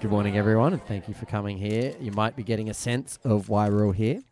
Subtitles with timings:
[0.00, 1.94] Good morning, everyone, and thank you for coming here.
[2.00, 4.22] You might be getting a sense of why we're all here.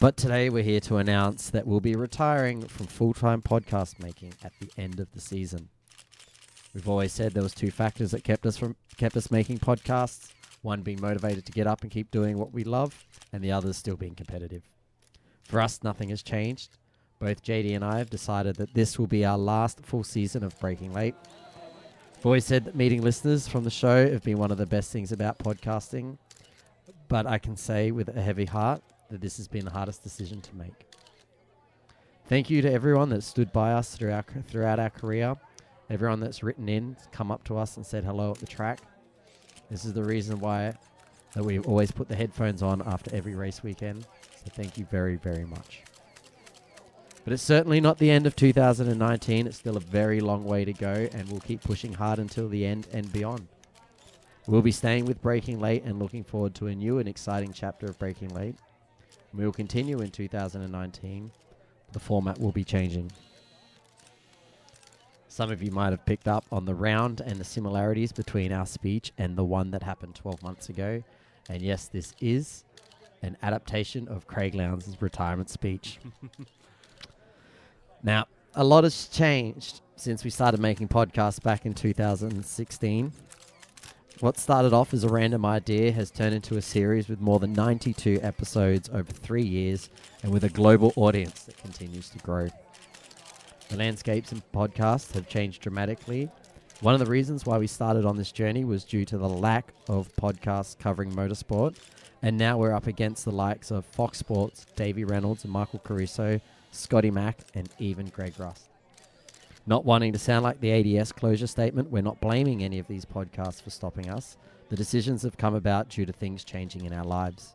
[0.00, 4.52] But today we're here to announce that we'll be retiring from full-time podcast making at
[4.60, 5.68] the end of the season.
[6.72, 10.30] We've always said there was two factors that kept us from kept us making podcasts,
[10.62, 13.74] one being motivated to get up and keep doing what we love, and the other
[13.74, 14.62] still being competitive.
[15.44, 16.78] For us, nothing has changed.
[17.18, 20.58] Both JD and I have decided that this will be our last full season of
[20.60, 21.16] Breaking Late.
[22.18, 24.90] I've always said that meeting listeners from the show have been one of the best
[24.90, 26.18] things about podcasting,
[27.06, 30.40] but I can say with a heavy heart that this has been the hardest decision
[30.40, 30.88] to make.
[32.26, 35.36] Thank you to everyone that stood by us through our, throughout our career,
[35.90, 38.80] everyone that's written in, come up to us and said hello at the track.
[39.70, 40.74] This is the reason why
[41.34, 44.08] that we always put the headphones on after every race weekend.
[44.34, 45.84] So thank you very, very much.
[47.28, 49.46] But it's certainly not the end of 2019.
[49.46, 52.64] It's still a very long way to go, and we'll keep pushing hard until the
[52.64, 53.48] end and beyond.
[54.46, 57.84] We'll be staying with Breaking Late and looking forward to a new and exciting chapter
[57.84, 58.54] of Breaking Late.
[59.34, 61.30] We will continue in 2019.
[61.92, 63.12] The format will be changing.
[65.28, 68.64] Some of you might have picked up on the round and the similarities between our
[68.64, 71.02] speech and the one that happened 12 months ago.
[71.50, 72.64] And yes, this is
[73.20, 75.98] an adaptation of Craig Lowndes' retirement speech.
[78.02, 83.12] now, a lot has changed since we started making podcasts back in 2016.
[84.20, 87.52] What started off as a random idea has turned into a series with more than
[87.52, 89.90] 92 episodes over three years
[90.22, 92.48] and with a global audience that continues to grow.
[93.68, 96.30] The landscapes in podcasts have changed dramatically.
[96.80, 99.72] One of the reasons why we started on this journey was due to the lack
[99.88, 101.76] of podcasts covering motorsport,
[102.22, 106.40] and now we're up against the likes of Fox Sports, Davey Reynolds and Michael Caruso,
[106.70, 108.68] Scotty Mack, and even Greg Rust.
[109.66, 113.04] Not wanting to sound like the ADS closure statement, we're not blaming any of these
[113.04, 114.36] podcasts for stopping us.
[114.70, 117.54] The decisions have come about due to things changing in our lives.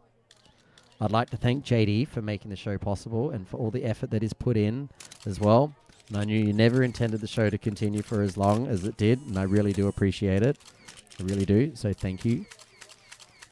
[1.02, 4.11] I'd like to thank JD for making the show possible and for all the effort
[4.11, 4.89] that is put in
[5.26, 5.73] as well.
[6.09, 8.98] And I knew you never intended the show to continue for as long as it
[8.98, 10.58] did, and I really do appreciate it.
[11.20, 11.71] I really do.
[11.76, 12.45] So thank you.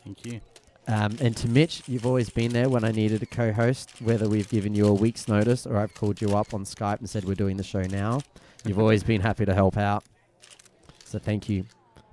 [0.03, 0.41] Thank you.
[0.87, 4.27] Um, and to Mitch, you've always been there when I needed a co host, whether
[4.27, 7.25] we've given you a week's notice or I've called you up on Skype and said
[7.25, 8.21] we're doing the show now.
[8.65, 10.03] You've always been happy to help out.
[11.05, 11.65] So thank you.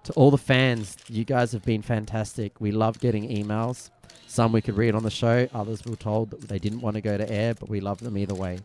[0.04, 2.60] To all the fans, you guys have been fantastic.
[2.60, 3.90] We love getting emails.
[4.26, 7.00] Some we could read on the show, others were told that they didn't want to
[7.00, 8.58] go to air, but we love them either way.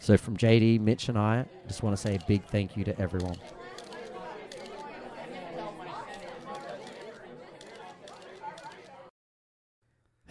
[0.00, 3.00] So from JD, Mitch, and I, just want to say a big thank you to
[3.00, 3.36] everyone.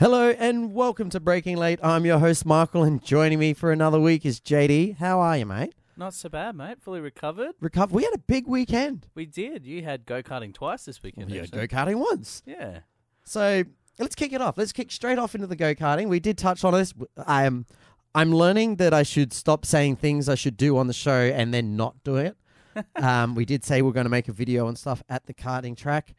[0.01, 1.79] Hello and welcome to Breaking Late.
[1.84, 4.97] I'm your host Michael, and joining me for another week is JD.
[4.97, 5.75] How are you, mate?
[5.95, 6.81] Not so bad, mate.
[6.81, 7.51] Fully recovered.
[7.62, 7.94] Recover.
[7.94, 9.06] We had a big weekend.
[9.13, 9.63] We did.
[9.63, 11.29] You had go karting twice this weekend.
[11.29, 11.67] We had actually.
[11.67, 12.41] go karting once.
[12.47, 12.79] Yeah.
[13.25, 13.63] So
[14.00, 14.57] let's kick it off.
[14.57, 16.07] Let's kick straight off into the go karting.
[16.07, 16.95] We did touch on this.
[17.28, 17.67] I am.
[18.16, 21.53] I'm learning that I should stop saying things I should do on the show and
[21.53, 22.35] then not do it.
[22.95, 25.78] um, we did say we're going to make a video and stuff at the karting
[25.78, 26.16] track.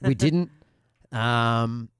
[0.00, 0.52] We didn't.
[1.12, 1.90] Um,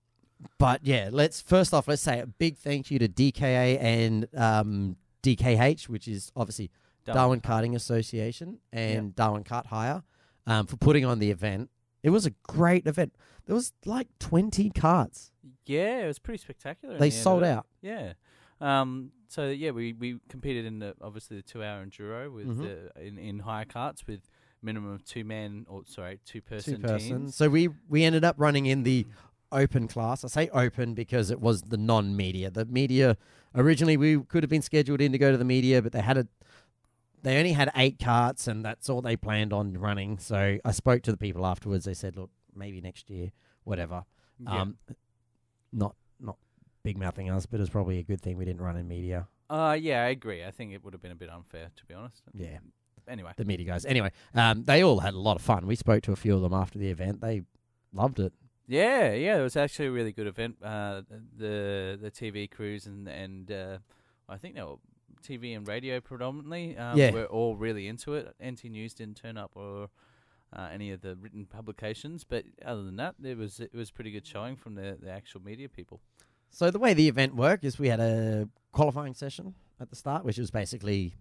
[0.59, 4.97] but yeah, let's first off let's say a big thank you to DKA and um,
[5.23, 6.71] DKH, which is obviously
[7.07, 10.03] Darwin, Karting Association and Darwin Kart Hire,
[10.47, 11.71] um, for putting on the event.
[12.03, 13.15] It was a great event.
[13.47, 15.31] There was like twenty carts.
[15.67, 16.99] Yeah, it was pretty spectacular.
[16.99, 17.67] They the sold out.
[17.83, 18.15] Yeah.
[18.61, 22.63] Um, so yeah, we, we competed in the obviously the two hour enduro with Mhm.
[22.95, 24.21] the, in in hire carts with
[24.63, 27.09] minimum of two men or sorry two person Two person.
[27.09, 27.35] teams.
[27.37, 29.07] So we we ended up running in the
[29.55, 30.25] open class.
[30.25, 32.51] I say open because it was the non-media.
[32.51, 33.17] The media
[33.55, 36.19] originally we could have been scheduled in to go to the media, but they had
[36.19, 36.27] a
[37.23, 40.19] they only had eight carts, and that's all they planned on running.
[40.19, 41.87] So I spoke to the people afterwards.
[41.87, 43.31] They said, "Look, maybe next year,
[43.65, 44.05] whatever."
[44.41, 44.61] Yeah.
[44.63, 44.77] Um,
[45.73, 46.37] not not
[46.83, 49.27] big mouthing us, but it's probably a good thing we didn't run in media.
[49.49, 50.45] uh yeah, I agree.
[50.45, 52.23] I think it would have been a bit unfair to be honest.
[52.35, 52.59] Yeah,
[53.09, 53.33] Anyway.
[53.37, 53.85] the media guys.
[53.87, 55.67] Anyway, um, they all had a lot of fun.
[55.67, 57.21] We spoke to a few of them after the event.
[57.21, 57.43] They
[57.93, 58.33] loved it.
[58.67, 60.57] Yeah, yeah, it was actually a really good event.
[60.63, 61.03] Uh,
[61.37, 63.79] the the TV crews and and uh,
[64.29, 64.77] I think they were
[65.23, 66.77] TV and radio predominantly.
[66.77, 67.11] Um, Yeah.
[67.11, 68.35] were all really into it.
[68.43, 69.89] NT News didn't turn up or
[70.53, 74.11] uh, any of the written publications, but other than that, it was it was pretty
[74.11, 76.01] good showing from the the actual media people.
[76.51, 80.25] So the way the event worked is we had a qualifying session at the start,
[80.25, 81.15] which was basically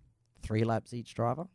[0.44, 1.48] three laps each driver.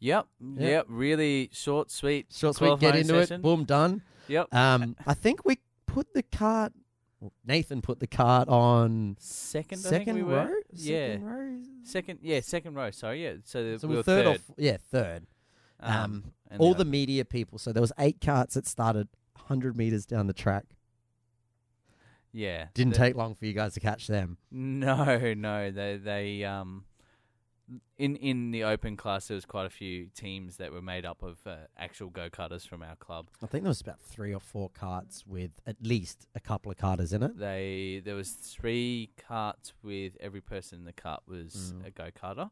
[0.00, 0.68] Yep, Yeah.
[0.68, 3.40] yep, really short, sweet, Short, sweet, get into session.
[3.40, 4.02] it, boom, done.
[4.28, 6.72] Yep, Um, I think we put the cart.
[7.46, 10.44] Nathan put the cart on second, second we row.
[10.44, 10.56] were.
[10.72, 11.62] Yeah, second row.
[11.82, 12.90] second, yeah, second row.
[12.90, 13.34] Sorry, yeah.
[13.44, 14.26] So, So we we're third, third.
[14.26, 15.26] or f- yeah, third.
[15.80, 17.58] Um, and all the the media people.
[17.58, 20.64] So there was eight carts that started 100 meters down the track.
[22.32, 24.36] yeah Didn't the- take long for you guys to catch them.
[24.50, 26.84] No, no, they they um
[27.98, 31.22] in in the open class there was quite a few teams that were made up
[31.22, 33.28] of uh, actual go karters from our club.
[33.42, 36.76] I think there was about three or four carts with at least a couple of
[36.78, 37.38] carters in it.
[37.38, 41.86] They there was three carts with every person in the cart was Mm.
[41.86, 42.50] a go karter,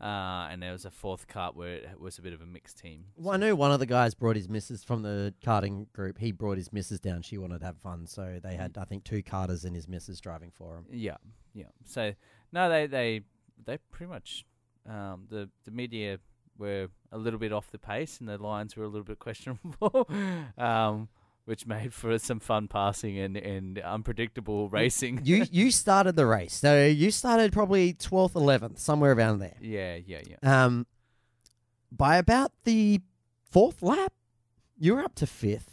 [0.00, 2.78] uh, and there was a fourth cart where it was a bit of a mixed
[2.78, 3.06] team.
[3.16, 6.18] Well, I knew one of the guys brought his missus from the karting group.
[6.18, 7.22] He brought his missus down.
[7.22, 10.20] She wanted to have fun, so they had, I think, two carters and his missus
[10.20, 10.86] driving for him.
[10.90, 11.16] Yeah,
[11.54, 11.70] yeah.
[11.84, 12.14] So
[12.52, 13.22] no, they they
[13.66, 14.44] they pretty much
[14.88, 16.18] um, the the media
[16.58, 20.08] were a little bit off the pace and the lines were a little bit questionable,
[20.56, 21.08] um,
[21.44, 25.20] which made for some fun passing and and unpredictable racing.
[25.24, 29.56] you you started the race, so you started probably twelfth, eleventh, somewhere around there.
[29.60, 30.64] yeah, yeah, yeah.
[30.64, 30.86] Um,
[31.90, 33.00] by about the
[33.50, 34.12] fourth lap,
[34.78, 35.70] you were up to fifth.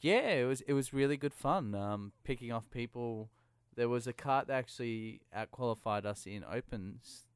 [0.00, 1.74] Yeah, it was it was really good fun.
[1.74, 3.30] Um, picking off people.
[3.76, 7.26] There was a cart that actually outqualified us in opens.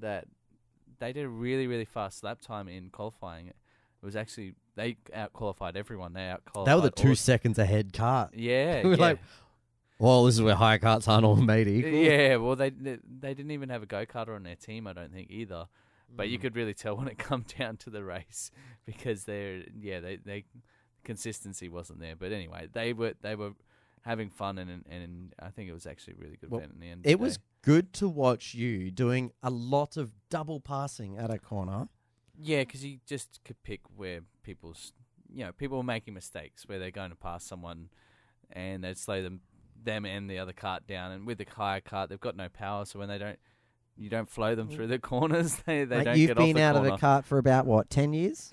[0.00, 0.26] That
[0.98, 3.48] they did a really really fast lap time in qualifying.
[3.48, 3.54] It
[4.02, 6.12] was actually they outqualified everyone.
[6.14, 6.66] They outqualified.
[6.66, 8.30] They were the two the- seconds ahead cart.
[8.34, 9.02] Yeah, We were yeah.
[9.02, 9.18] like,
[9.98, 11.90] Well, this is where high carts aren't all made equal.
[11.92, 12.36] yeah.
[12.36, 14.86] Well, they they they didn't even have a go karter on their team.
[14.86, 15.66] I don't think either.
[16.16, 16.30] But Mm.
[16.30, 18.50] you could really tell when it come down to the race
[18.86, 20.44] because they're yeah they they
[21.04, 22.14] consistency wasn't there.
[22.16, 23.52] But anyway, they were they were
[24.04, 26.74] having fun and and, and I think it was actually a really good Well, event
[26.74, 26.98] in the end.
[27.00, 31.30] of the It was good to watch you doing a lot of double passing at
[31.30, 31.88] a corner.
[32.38, 34.92] yeah because you just could pick where people's
[35.32, 37.88] you know people were making mistakes where they're going to pass someone
[38.50, 39.40] and they'd slow them
[39.82, 42.84] them and the other cart down and with the hire cart they've got no power
[42.84, 43.38] so when they don't
[43.96, 46.46] you don't flow them through the corners they they Mate, don't get off the corner.
[46.48, 46.88] you've been out corner.
[46.88, 48.50] of the cart for about what, ten years?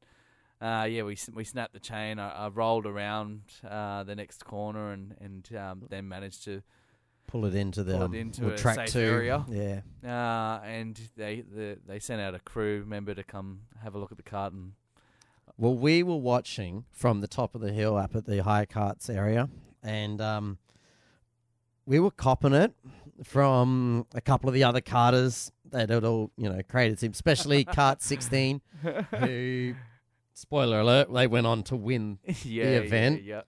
[0.60, 2.18] uh, yeah, we s- we snapped the chain.
[2.18, 6.62] I, I rolled around uh, the next corner and and um, then managed to
[7.26, 9.00] Pull it into the Pull it into a track safe two.
[9.00, 9.44] area.
[9.48, 9.80] Yeah.
[10.04, 14.10] uh, and they the, they sent out a crew member to come have a look
[14.12, 14.72] at the cart and
[15.56, 19.08] Well, we were watching from the top of the hill up at the high carts
[19.10, 19.48] area,
[19.82, 20.58] and um,
[21.86, 22.72] we were copping it
[23.22, 27.64] from a couple of the other carters that had all you know created team, especially
[27.78, 28.60] Cart 16,
[29.18, 29.74] who,
[30.32, 32.18] spoiler alert, they went on to win.
[32.44, 33.22] yeah, event.
[33.22, 33.42] Yeah,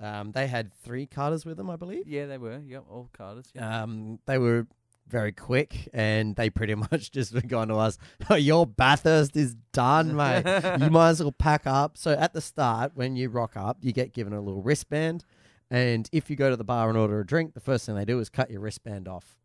[0.00, 2.06] Um, they had three carters with them, I believe.
[2.06, 2.58] yeah, yeah, they were.
[2.66, 3.50] Yep, all carters.
[3.54, 3.82] Yeah.
[3.82, 4.66] Um, they were
[5.06, 7.98] very quick, and they pretty much just were going to us,
[8.30, 10.44] oh, "Your Bathurst is done, mate.
[10.80, 13.92] you might as well pack up." So at the start, when you rock up, you
[13.92, 15.24] get given a little wristband,
[15.70, 18.04] and if you go to the bar and order a drink, the first thing they
[18.06, 19.36] do is cut your wristband off.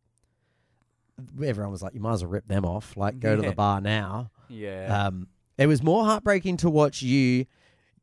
[1.43, 2.95] Everyone was like, "You might as well rip them off.
[2.95, 5.07] Like, go to the bar now." yeah.
[5.07, 5.27] Um,
[5.57, 7.45] it was more heartbreaking to watch you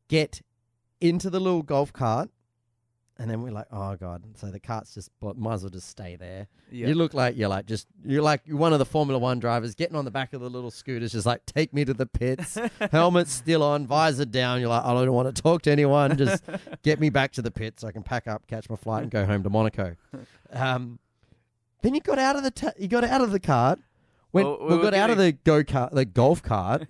[0.07, 0.41] get
[0.99, 2.29] into the little golf cart,
[3.19, 6.15] and then we're like, "Oh god!" So the cart's just might as well just stay
[6.15, 6.47] there.
[6.71, 6.87] yeah.
[6.87, 9.75] You look like you're like just you're like you're one of the Formula One drivers
[9.75, 12.57] getting on the back of the little scooters, just like take me to the pits.
[12.91, 14.59] Helmet still on, visor down.
[14.59, 16.17] You're like, I don't want to talk to anyone.
[16.17, 16.43] Just
[16.83, 19.11] get me back to the pits so I can pack up, catch my flight, and
[19.11, 19.95] go home to Monaco.
[20.51, 20.99] Um,
[21.81, 23.79] then you got out of the ta- you got out of the cart.
[24.31, 26.87] When Well, we we got out of the go kart, the golf cart.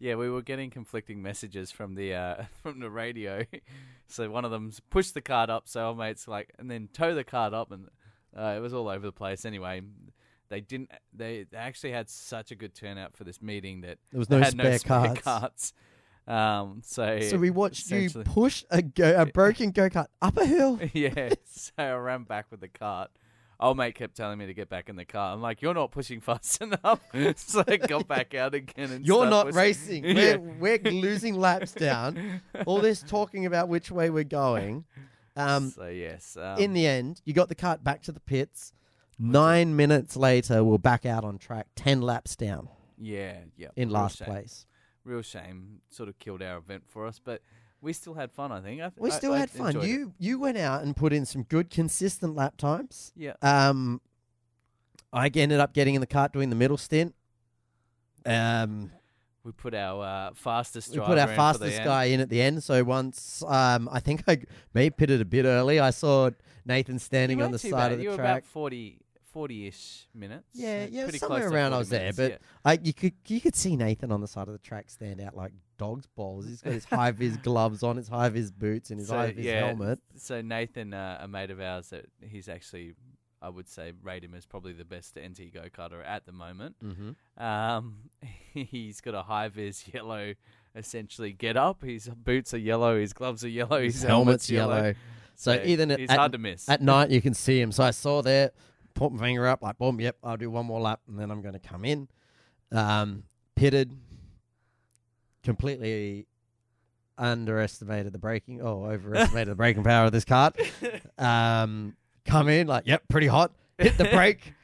[0.00, 3.44] Yeah, we were getting conflicting messages from the uh, from the radio.
[4.08, 7.14] so one of them's push the cart up, so our mates like, and then tow
[7.14, 7.88] the cart up, and
[8.36, 9.44] uh, it was all over the place.
[9.44, 9.82] Anyway,
[10.48, 10.90] they didn't.
[11.12, 14.38] They, they actually had such a good turnout for this meeting that There was no
[14.38, 15.20] had spare, no spare carts.
[15.22, 15.72] carts.
[16.26, 20.46] Um, so So we watched you push a go a broken go kart up a
[20.46, 20.80] hill.
[20.94, 23.10] yeah, so I ran back with the cart.
[23.60, 25.34] Old mate kept telling me to get back in the car.
[25.34, 27.00] I'm like, you're not pushing fast enough.
[27.36, 29.58] so I got back out again and You're not pushing.
[29.58, 30.04] racing.
[30.16, 30.36] Yeah.
[30.36, 32.40] We're, we're losing laps down.
[32.66, 34.84] All this talking about which way we're going.
[35.36, 38.72] Um, so yes, um, in the end, you got the cart back to the pits.
[39.18, 44.18] Nine minutes later, we're back out on track, ten laps down yeah, yeah, in last
[44.18, 44.26] shame.
[44.26, 44.66] place.
[45.04, 45.80] real shame.
[45.90, 47.42] Sort of killed our event for us, but
[47.82, 48.52] we still had fun.
[48.52, 49.68] I think I, We still I had fun.
[49.68, 49.88] enjoyed it.
[49.88, 53.12] You you went out and put in some good consistent lap times.
[53.16, 54.00] yeah, Um,
[55.12, 57.14] I ended up getting in the cart doing the middle stint.
[58.26, 58.92] Um,
[59.42, 60.90] we put our uh, fastest.
[60.92, 61.84] we put our in for the fastest end.
[61.84, 62.62] guy in at the end.
[62.62, 64.42] So once, um, I think I
[64.74, 65.80] maybe pitted a bit early.
[65.80, 66.30] I saw
[66.66, 67.92] Nathan standing on the side bad.
[67.92, 69.00] of the you were about 40,
[69.34, 70.48] 40-ish minutes.
[70.52, 72.36] Yeah, yeah, pretty somewhere close around I 40 was there, but yeah.
[72.64, 75.36] I you could you could see Nathan on the side of the track stand out
[75.36, 76.46] like dog's balls.
[76.46, 79.32] He's got his high vis gloves on, his high vis boots, and his So, high
[79.32, 80.00] vis yeah, helmet.
[80.16, 82.94] So Nathan, uh, a mate of ours, that he's actually,
[83.40, 86.76] I would say, rate him as probably the best NT go karter at the moment.
[86.84, 87.42] Mm-hmm.
[87.42, 88.10] Um,
[88.52, 90.34] he's got a high vis yellow,
[90.74, 91.82] essentially get up.
[91.82, 94.94] His boots are yellow, his gloves are yellow, his, His helmet's yellow.
[95.34, 96.68] So Yeah, even he's at, hard to miss.
[96.68, 97.72] at night you can see him.
[97.72, 98.50] So I saw there,
[98.94, 101.42] put my finger up, like boom, yep, I'll do one more lap, and then I'm
[101.42, 102.08] going to come in.
[102.72, 103.24] Um,
[103.56, 103.92] pitted,
[105.42, 106.26] completely
[107.18, 108.60] underestimated the braking.
[108.62, 110.58] Oh, overestimated the braking power of this cart.
[111.18, 113.52] Um, come in like, yep, pretty hot.
[113.76, 114.54] Hit the brake,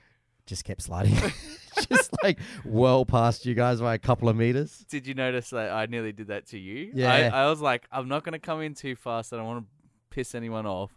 [0.47, 1.15] just kept sliding,
[1.91, 4.87] just like well past you guys by a couple of meters.
[4.89, 6.93] Did you notice that I nearly did that to you?
[6.95, 7.13] Yeah.
[7.13, 9.35] I, I was like, I'm not going to come in too fast.
[9.35, 9.71] I don't want to
[10.09, 10.97] piss anyone off.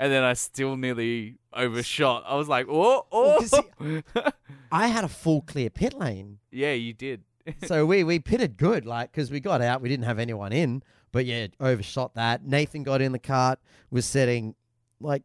[0.00, 2.24] And then I still nearly overshot.
[2.26, 4.00] I was like, oh, oh.
[4.72, 6.38] I had a full clear pit lane.
[6.50, 7.22] yeah, you did.
[7.64, 10.82] so we we pitted good, like because we got out, we didn't have anyone in,
[11.12, 12.44] but yeah, overshot that.
[12.46, 13.58] Nathan got in the cart,
[13.90, 14.54] was setting
[15.00, 15.22] like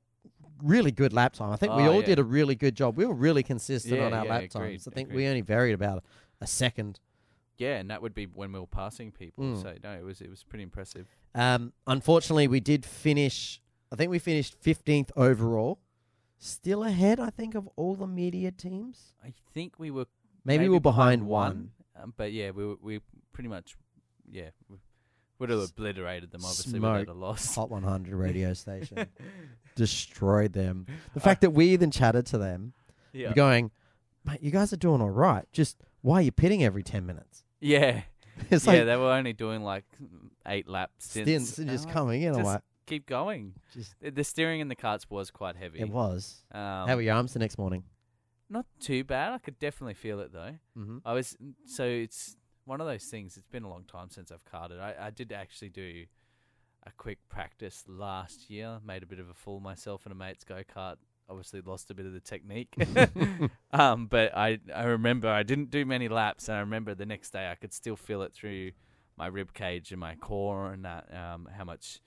[0.63, 1.51] really good lap time.
[1.51, 2.05] I think we Oh, all yeah.
[2.07, 2.97] did a really good job.
[2.97, 4.87] We were really consistent Yeah, on our yeah, lap agreed, times.
[4.87, 6.03] I think we only varied about
[6.41, 6.99] a second.
[7.57, 9.43] Yeah, and that would be when we were passing people.
[9.43, 9.61] Mm.
[9.61, 11.07] So no, it was it was pretty impressive.
[11.33, 13.61] Um, unfortunately, we did finish.
[13.95, 15.79] I think we finished fifteenth overall,
[16.37, 17.17] still ahead.
[17.19, 19.13] I think of all the media teams.
[19.23, 20.05] I think we were
[20.43, 21.71] Maybe, we were behind, one.
[22.01, 22.99] um, but yeah, we were, we
[23.31, 23.75] pretty much
[24.29, 24.77] yeah we
[25.39, 27.55] would have S- obliterated them obviously without a loss.
[27.55, 29.07] Hot 100 radio station
[29.75, 30.87] destroyed them.
[31.13, 32.73] The fact that we even chatted to them.
[33.13, 33.71] yeah, We're going,
[34.25, 35.45] mate, you guys are doing all right.
[35.53, 37.43] Just why are you pitting every 10 minutes?
[37.61, 38.01] yeah,
[38.51, 38.73] It's yeah.
[38.73, 39.85] like they were only doing like
[40.45, 42.35] eight laps stints, stints and just like, coming in.
[42.35, 43.53] I'm like, keep going.
[43.73, 45.79] just, The- steering in the carts was quite heavy.
[45.79, 46.43] it was.
[46.51, 47.83] Um, How were your arms the next morning?
[48.49, 49.33] Not too bad.
[49.33, 50.55] I could definitely feel it though.
[50.77, 50.99] Mm-hmm.
[51.03, 53.37] I was so it's one of those things.
[53.37, 54.79] It's been a long time since I've karted.
[54.79, 56.05] I, I did actually do
[56.85, 58.79] a quick practice last year.
[58.85, 60.97] Made a bit of a fool myself in a mate's go kart.
[61.27, 62.75] Obviously lost a bit of the technique.
[63.73, 67.31] um, but I I remember I didn't do many laps, and I remember the next
[67.31, 68.71] day I could still feel it through
[69.17, 71.99] my rib cage and my core, and that um how much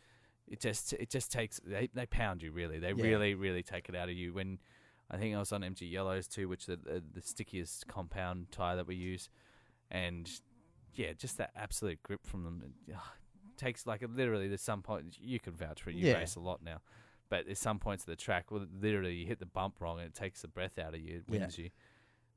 [0.51, 2.79] it just it just takes they they pound you really.
[2.79, 3.05] They Yeah.
[3.05, 4.59] really really take it out of you when.
[5.11, 8.77] I think I was on MG Yellows too, which are the, the stickiest compound tire
[8.77, 9.31] that we use,
[9.91, 10.31] and
[10.93, 13.01] yeah, just that absolute grip from them it, ugh,
[13.57, 14.49] takes like literally.
[14.49, 15.97] There's some point you can vouch for it.
[15.97, 16.19] You Yeah.
[16.19, 16.83] race a lot now,
[17.31, 20.09] but there's some points of the track where literally you hit the bump wrong and
[20.09, 21.17] it takes the breath out of you.
[21.17, 21.39] It Yeah.
[21.41, 21.71] wins you.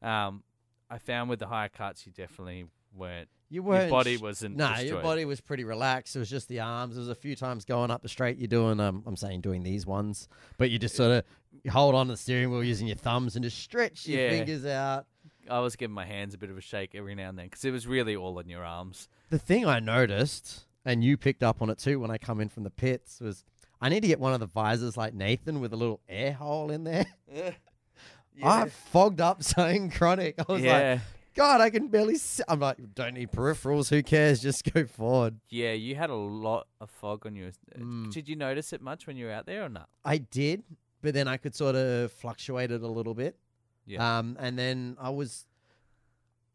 [0.01, 0.45] Um,
[0.89, 3.27] I found with the higher cuts, you definitely weren't.
[3.51, 3.91] You Your weren't.
[3.91, 4.55] body wasn't.
[4.55, 4.87] No, destroyed.
[4.87, 6.15] your body was pretty relaxed.
[6.15, 6.95] It was just the arms.
[6.95, 8.37] There was a few times going up the straight.
[8.37, 12.07] You're doing, um, I'm saying doing these ones, but you just sort of hold on
[12.07, 14.29] to the steering wheel using your thumbs and just stretch your Yeah.
[14.29, 15.05] fingers out.
[15.49, 17.65] I was giving my hands a bit of a shake every now and then because
[17.65, 19.09] it was really all in your arms.
[19.31, 22.47] The thing I noticed, and you picked up on it too when I come in
[22.47, 23.43] from the pits, was
[23.81, 26.71] I need to get one of the visors like Nathan with a little air hole
[26.71, 27.05] in there.
[28.43, 30.35] I fogged up saying chronic.
[30.39, 30.99] I was like, yeah,
[31.33, 32.15] God, I can barely.
[32.15, 32.43] See.
[32.47, 33.89] I'm like, don't need peripherals.
[33.89, 34.41] Who cares?
[34.43, 35.39] Just go forward.
[35.49, 35.71] yeah.
[35.73, 37.51] You had a lot of fog on you.
[37.77, 38.11] Mm.
[38.11, 39.87] Did you notice it much when you were out there or not?
[40.03, 40.63] I did,
[41.01, 43.37] but then I could sort of fluctuate it a little bit.
[43.85, 44.19] Yeah.
[44.19, 45.45] Um, and then I was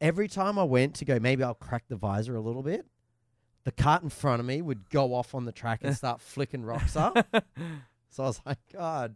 [0.01, 2.87] every time I went to go, maybe I'll crack the visor a little bit.
[3.65, 6.65] The cart in front of me would go off on the track and start flicking
[6.65, 7.27] rocks up.
[8.09, 9.15] So I was like, God,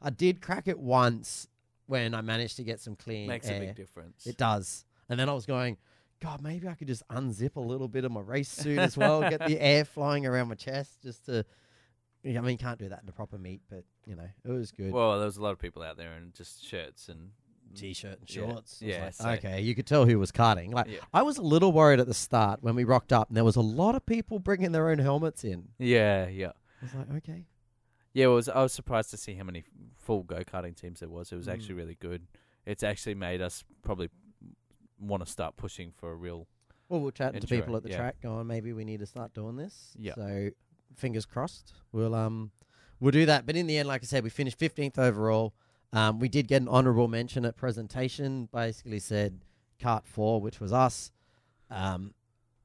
[0.00, 1.48] I did crack it once
[1.86, 3.56] when I managed to get some clean Makes air.
[3.56, 4.26] a big difference.
[4.26, 4.84] It does.
[5.08, 5.76] And then I was going,
[6.20, 9.20] God, maybe I could just unzip a little bit of my race suit as well,
[9.22, 11.44] get the air flying around my chest just to.
[12.22, 14.70] Yeah, I mean, can't do that in the proper meet, but you know, it was
[14.70, 14.92] good.
[14.92, 17.30] Well, there was a lot of people out there in just shirts and
[17.74, 18.80] T-shirt and shorts.
[18.80, 20.72] Was yeah, like, so- okay, you could tell who was karting.
[20.72, 20.98] Like, Yeah.
[21.12, 23.56] I was a little worried at the start when we rocked up, and there was
[23.56, 25.70] a lot of people bringing their own helmets in.
[25.80, 26.52] Yeah, yeah.
[26.80, 27.46] I was like, okay,
[28.14, 28.48] Yeah, it was.
[28.48, 29.64] I was surprised to see how many
[29.96, 31.32] full go karting teams there was.
[31.32, 31.52] It was Mm.
[31.52, 32.26] actually really good.
[32.66, 34.08] It's actually made us probably
[34.98, 36.46] want to start pushing for a real.
[36.88, 37.96] well, we'll chat to people at the yeah.
[37.96, 39.94] track, going, maybe we need to start doing this.
[39.98, 40.14] Yeah.
[40.14, 40.50] So,
[40.94, 42.50] fingers crossed, we'll um,
[43.00, 43.46] we'll do that.
[43.46, 45.54] But in the end, like I said, we finished fifteenth overall.
[45.94, 48.48] Um, we did get an honourable mention at presentation.
[48.52, 49.40] Basically, said
[49.80, 51.10] cart four, which was us.
[51.70, 52.14] Um,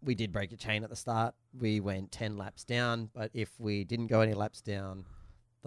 [0.04, 1.34] we did break a chain at the start.
[1.58, 5.06] We went 10 laps down, but if we didn't go any laps down,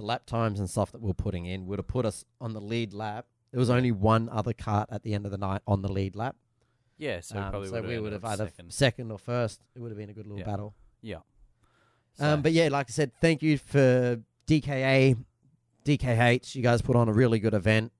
[0.01, 2.61] the lap times and stuff that we're putting in would have put us on the
[2.61, 3.27] lead lap.
[3.53, 6.17] There was only one other cart at the end of the night on the lead
[6.17, 6.37] lap.
[6.99, 8.73] Yeah, so, Um, probably so we would have either second.
[8.73, 9.61] second or first.
[9.75, 10.45] It would have been a good little Yeah.
[10.47, 10.75] battle.
[11.03, 11.21] Yeah.
[12.19, 15.17] Um, but yeah, like I said, thank you for DKA,
[15.85, 16.55] DKH.
[16.55, 17.93] You guys put on a really good event.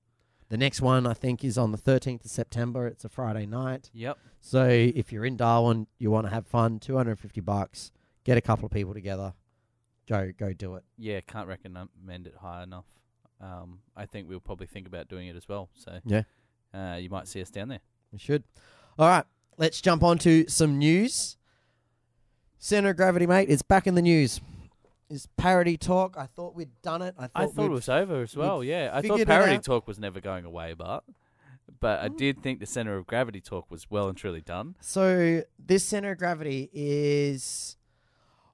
[0.49, 2.85] The next one, I think, is on the 13th of September.
[2.85, 3.89] It's a Friday night.
[3.93, 4.17] Yep.
[4.41, 7.91] So if you're in Darwin, you want to have fun, 250 bucks,
[8.23, 9.33] get a couple of people together,
[10.11, 10.83] go go do it.
[10.97, 11.89] Yeah, can't recommend
[12.27, 12.85] it high enough.
[13.39, 15.69] Um, I think we'll probably think about doing it as well.
[15.73, 16.23] So Yeah.
[16.73, 17.79] uh, you might see us down there.
[18.11, 18.43] We should.
[18.99, 19.25] All right,
[19.57, 21.37] let's jump on to some news.
[22.59, 24.39] Center of gravity, mate, it's back in the news.
[25.09, 26.15] Is parity talk?
[26.17, 27.15] I thought we'd done it.
[27.17, 28.63] I thought, I thought it was over as well.
[28.63, 31.03] Yeah, I thought parity talk was never going away, but
[31.79, 32.17] but I Mm.
[32.17, 34.75] did think the center of gravity talk was well and truly done.
[34.81, 37.75] So this center of gravity is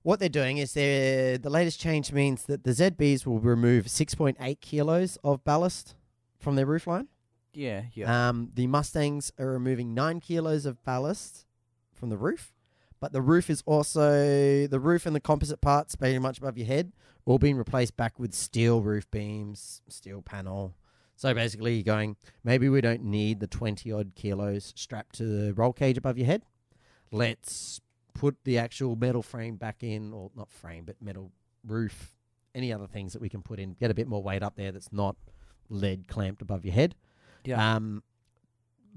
[0.07, 4.61] what they're doing is they the latest change means that the ZBs will remove 6.8
[4.61, 5.95] kilos of ballast
[6.39, 7.07] from their roofline.
[7.51, 11.45] Yeah, yeah, Um, the Mustangs are removing nine kilos of ballast
[11.91, 12.53] from the roof,
[13.01, 16.67] but the roof is also the roof and the composite parts, pretty much above your
[16.67, 16.93] head,
[17.25, 20.73] all being replaced back with steel roof beams, steel panel.
[21.17, 25.53] So basically, you're going maybe we don't need the twenty odd kilos strapped to the
[25.53, 26.43] roll cage above your head.
[27.11, 27.81] Let's
[28.17, 31.31] put the actual metal frame back in, or not frame, but metal
[31.65, 32.13] roof,
[32.55, 34.71] any other things that we can put in, get a bit more weight up there
[34.71, 35.15] that's not
[35.69, 36.95] lead clamped above your head.
[37.43, 37.75] yeah.
[37.75, 38.03] Um,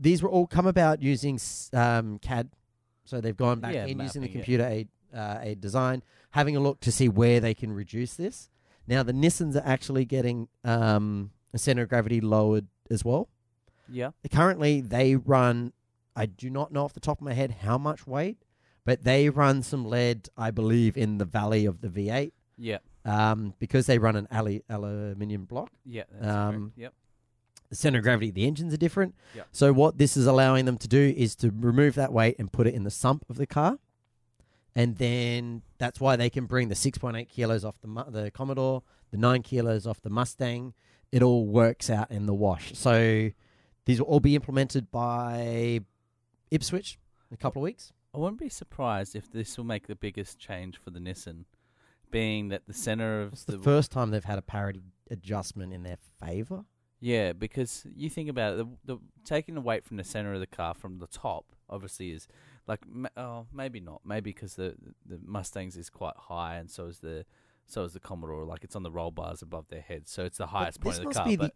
[0.02, 1.38] these were all come about using
[1.74, 2.48] um, CAD,
[3.04, 4.32] so they've gone back Yeah, in using the it.
[4.32, 8.48] computer aid uh, aid design, having a look to see where they can reduce this.
[8.86, 13.28] Now the Nissans are actually getting um, a center of gravity lowered as well.
[13.90, 14.10] yeah.
[14.32, 15.72] Currently, they run.
[16.16, 18.38] I do not know off the top of my head how much weight,
[18.90, 23.54] but they run some lead, I believe, in the valley of the V8 Yeah, um,
[23.60, 26.04] because they run an ali- aluminium block yeah.
[26.12, 26.72] That's Um, correct.
[26.78, 26.92] Yep.
[27.68, 29.14] the center of gravity, of the engines are different.
[29.36, 29.46] Yep.
[29.52, 32.66] So what this is allowing them to do is to remove that weight and put
[32.66, 33.78] it in the sump of the car,
[34.74, 38.82] and then that's why they can bring the 6.8 kilos off the Mu- the Commodore,
[39.12, 40.74] the nine kilos off the Mustang.
[41.12, 42.72] It all works out in the wash.
[42.76, 43.30] So
[43.84, 45.80] these will all be implemented by
[46.50, 46.98] Ipswich
[47.30, 47.92] in a couple of weeks.
[48.14, 51.44] I wouldn't be surprised if this will make the biggest change for the Nissan,
[52.10, 55.84] being that the center of It's the first time they've had a parity adjustment in
[55.84, 56.64] their favor.
[57.00, 60.40] Yeah, because you think about it, the, the taking the weight from the center of
[60.40, 62.26] the car from the top obviously is
[62.66, 64.74] like ma- oh maybe not maybe because the
[65.06, 67.24] the Mustangs is quite high and so is the
[67.66, 70.38] so is the Commodore like it's on the roll bars above their heads so it's
[70.38, 71.52] the highest point this of the must car be but the,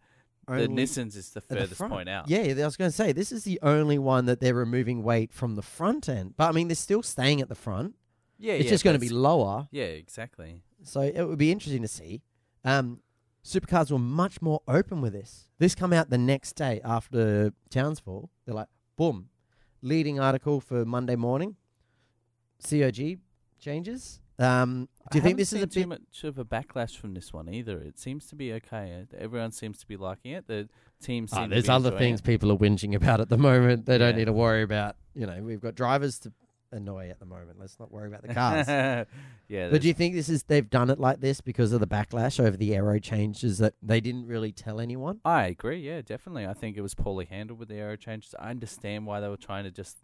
[0.49, 3.13] Only- Nissans is the at the furthest point out Yeah, I was going to say
[3.13, 6.35] this is the only one that they're removing weight from the front end.
[6.37, 7.95] But I mean, they're still staying at the front.
[8.39, 9.69] yeah it's yeah, just going to be lower.
[9.71, 12.23] yeah exactly So it would be interesting to see.
[12.65, 13.01] Um,
[13.45, 15.49] supercars were much more open with this.
[15.59, 18.31] This come out the next day after Townsville.
[18.45, 19.29] They're like, boom,
[19.83, 21.57] leading article for Monday morning.
[22.69, 23.19] COG
[23.59, 24.21] changes.
[24.39, 27.33] Um, do you I think this is a too much of a backlash from this
[27.33, 27.79] one either?
[27.79, 29.05] It seems to be okay.
[29.17, 30.47] Everyone seems to be liking it.
[30.47, 30.69] The
[31.03, 32.25] team ah, to there's be other things it.
[32.25, 33.87] people are whinging about at the moment.
[33.87, 34.17] They don't Yeah.
[34.17, 34.97] need to worry about.
[35.15, 36.33] You know, we've got drivers to
[36.73, 37.59] annoy at the moment.
[37.61, 38.67] Let's not worry about the cars.
[39.49, 41.87] yeah, But do you think this is they've done it like this because of the
[41.87, 45.21] backlash over the aero changes that they didn't really tell anyone?
[45.25, 45.81] I agree.
[45.81, 46.47] Yeah, definitely.
[46.47, 48.35] I think it was poorly handled with the aero changes.
[48.39, 49.99] I understand why they were trying to just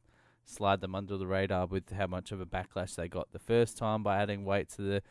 [0.51, 3.77] slide them under the radar with how much of a backlash they got the first
[3.77, 5.03] time by adding weight to the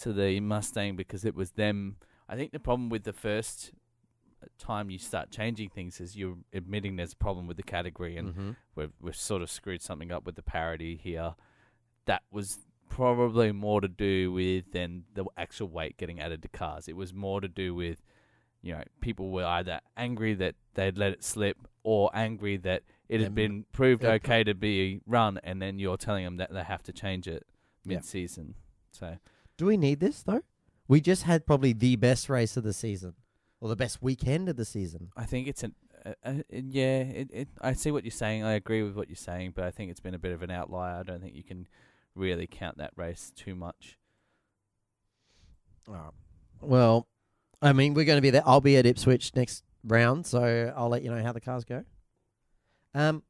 [0.00, 1.96] to the Mustang because it was them.
[2.28, 3.72] I think the problem with the first
[4.58, 8.28] time you start changing things is you're admitting there's a problem with the category and
[8.28, 8.50] Mm-hmm.
[8.74, 11.34] we've we've sort of screwed something up with the parity here.
[12.06, 12.58] That was
[12.90, 16.88] probably more to do with than the actual weight getting added to cars.
[16.88, 18.02] It was more to do with,
[18.62, 23.20] you know, people were either angry that they'd let it slip or angry that it
[23.20, 26.62] had been proved they're okay to be run, and then you're telling them that they
[26.62, 27.46] have to change it
[27.84, 27.96] Yeah.
[27.96, 28.54] mid-season.
[28.92, 29.18] So
[29.56, 30.42] Do we need this though?
[30.88, 33.14] We just had probably the best race of the season,
[33.60, 35.10] or the best weekend of the season.
[35.16, 35.74] I think it's an.
[36.04, 37.48] Uh, uh, yeah, it, it.
[37.62, 38.42] I see what you're saying.
[38.44, 40.50] I agree with what you're saying, but I think it's been a bit of an
[40.50, 41.00] outlier.
[41.00, 41.66] I don't think you can
[42.14, 43.98] really count that race too much.
[46.60, 47.06] Well,
[47.62, 48.42] I mean, we're going to be there.
[48.44, 51.84] I'll be at Ipswich next round, so I'll let you know how the cars go.
[52.94, 53.22] Um,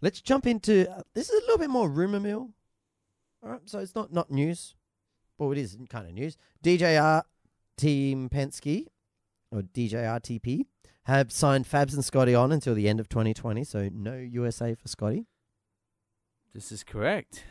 [0.00, 2.50] let's jump into uh, this is a little bit more rumor mill.
[3.42, 4.74] All right, so it's not not news,
[5.38, 6.36] but it is kind of news.
[6.64, 7.22] DJR
[7.76, 8.86] Team Penske
[9.50, 10.62] or DJRTP
[11.04, 14.88] have signed Fabs and Scotty on until the end of 2020, so no USA for
[14.88, 15.26] Scotty.
[16.54, 17.44] This is correct.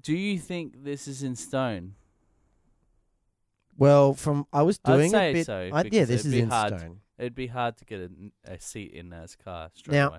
[0.00, 1.94] Do you think this is in stone?
[3.76, 5.46] Well, from I was I'd doing say a bit.
[5.46, 6.78] so, I, yeah, this is be in hard.
[6.78, 7.00] stone.
[7.16, 8.10] It'd be hard to get a,
[8.52, 10.18] a seat in NASCAR straight Now- away.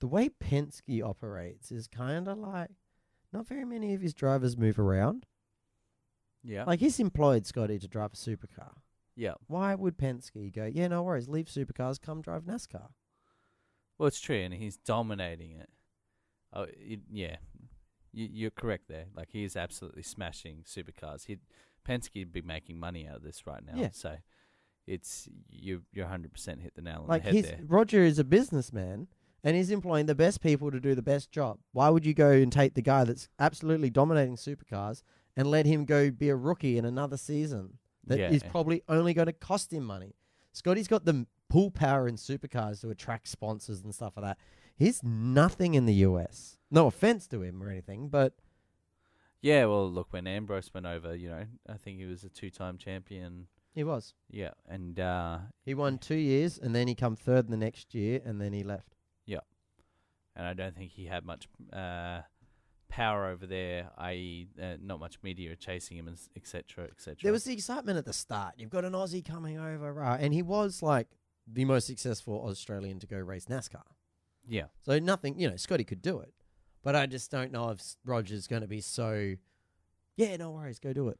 [0.00, 2.70] The way Penske operates is kind of like
[3.32, 5.26] not very many of his drivers move around.
[6.42, 6.64] Yeah.
[6.64, 8.72] Like he's employed Scotty to drive a supercar.
[9.16, 9.34] yeah.
[9.46, 10.64] Why would Penske go?
[10.72, 11.28] Yeah, no worries.
[11.28, 12.00] Leave supercars.
[12.00, 12.88] Come drive NASCAR.
[13.98, 15.70] Well, it's true, and he's dominating it.
[16.52, 17.36] Oh, it, yeah,
[18.12, 19.06] you, you're correct there.
[19.16, 21.26] Like he is absolutely smashing supercars.
[21.26, 21.38] He
[21.88, 23.72] Penske'd be making money out of this right now.
[23.80, 23.90] Yeah.
[23.92, 24.16] So
[24.86, 25.82] it's you.
[25.92, 27.58] You're 100 percent hit the nail on Like the head there.
[27.66, 29.08] Roger is a businessman
[29.46, 31.58] and he's employing the best people to do the best job.
[31.72, 35.02] Why would you go and take the guy that's absolutely dominating supercars
[35.36, 38.50] and let him go be a rookie in another season that is Yeah.
[38.50, 40.16] probably only going to cost him money?
[40.52, 44.38] Scotty's got the pull power in supercars to attract sponsors and stuff like that.
[44.76, 46.58] He's nothing in the US.
[46.70, 48.34] No offense to him or anything, but
[49.42, 49.66] Yeah.
[49.66, 53.46] Well, look, when Ambrose went over, you know, I think he was a two-time champion.
[53.74, 54.14] he was.
[54.30, 58.20] Yeah, and uh, He won two years and then he come third the next year
[58.24, 58.95] and then he left.
[60.36, 62.20] And I don't think he had much uh,
[62.88, 67.00] power over there, i.e., uh, not much media chasing him, and s- et cetera, et
[67.00, 67.18] cetera.
[67.22, 68.54] There was the excitement at the start.
[68.56, 70.20] You've got an Aussie coming over, right?
[70.20, 71.08] And he was like
[71.50, 73.82] the most successful Australian to go race NASCAR.
[74.48, 76.32] yeah, So nothing, you know, Scotty could do it.
[76.82, 79.34] But I just don't know if Roger's going to be so,
[80.16, 81.18] yeah, no worries, go do it.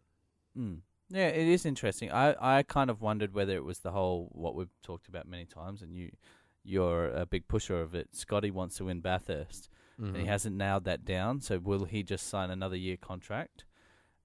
[0.56, 0.78] Mm.
[1.08, 2.10] Yeah, it is interesting.
[2.12, 5.44] I, I kind of wondered whether it was the whole what we've talked about many
[5.44, 6.10] times, and you
[6.66, 8.14] you're a big pusher of it.
[8.14, 10.20] Scotty wants to win Bathurst, and Mm-hmm.
[10.20, 11.40] he hasn't nailed that down.
[11.40, 13.64] So will he just sign another year contract,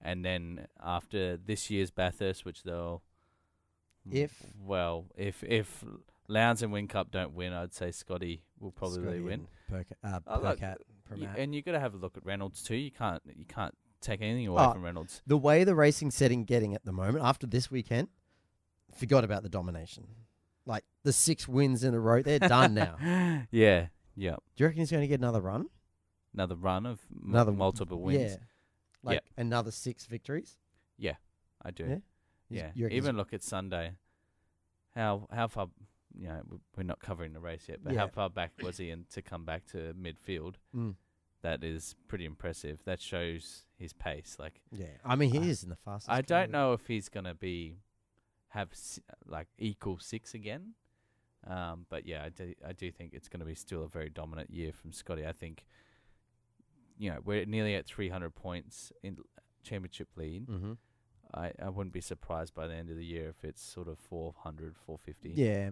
[0.01, 3.01] and then after this year's Bathurst, which they'll
[4.09, 5.83] If- well, if if
[6.27, 9.47] Lowndes and Whincup don't win, I'd say Scotty will probably win.
[9.69, 10.77] Perca- uh, Oh, look, Percat,
[11.15, 11.35] You- Premat.
[11.37, 12.75] and you got to have a look at Reynolds too.
[12.75, 15.21] You can't you can't take anything away Oh, from Reynolds.
[15.27, 18.07] the way the racing setting getting at the moment after this weekend,
[18.95, 20.07] forgot about the domination.
[20.65, 22.95] Like the six wins in a row, they're done now.
[23.51, 25.65] yeah, yeah, Do you reckon he's going to get another run?
[26.33, 28.31] Another run of m- Another multiple wins.
[28.31, 28.37] Yeah.
[29.03, 30.57] Like another six victories?
[30.97, 31.15] Yeah,
[31.63, 31.85] I do.
[31.85, 31.97] Yeah?
[32.49, 33.93] Yeah, you reckon even look at Sunday.
[34.95, 35.67] How how far?
[36.13, 38.09] You know, w- we're not covering the race yet, but how Yeah.
[38.11, 40.55] far back was he, and to come back to midfield?
[40.75, 40.95] Mm.
[41.41, 42.83] That is pretty impressive.
[42.85, 44.35] That shows his pace.
[44.37, 46.11] Like Yeah, I mean he I- is in the fastest.
[46.11, 47.77] I don't know if he's gonna be
[48.51, 48.69] have
[49.25, 50.73] like equal six again.
[51.47, 54.49] Um, but yeah, I do I do think it's gonna be still a very dominant
[54.51, 55.25] year from Scotty.
[55.25, 55.65] I think
[56.97, 59.17] you know we're nearly at 300 points in
[59.63, 60.47] championship lead.
[60.47, 60.77] Mhm.
[61.33, 63.97] I, I wouldn't be surprised by the end of the year if it's sort of
[63.97, 65.29] 400, 450.
[65.41, 65.69] Yeah,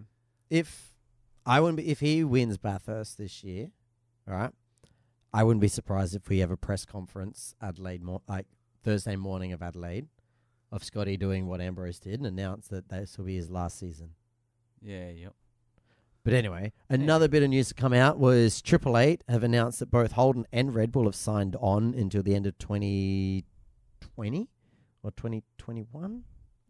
[0.50, 0.96] if
[1.46, 3.72] I wouldn't be if he wins Bathurst this year,
[4.26, 4.52] right?
[5.34, 8.48] I wouldn't be surprised if we have a press conference Adelaide, mo- like
[8.84, 10.08] Thursday morning of Adelaide,
[10.72, 14.12] of Scotty doing what Ambrose did and announce that this will be his last season.
[14.82, 15.34] Yeah, yep.
[16.24, 19.90] But anyway, another bit of news to come out was Triple Eight have announced that
[19.90, 24.50] both Holden and Red Bull have signed on until the end of 2020
[25.02, 26.24] or 2021.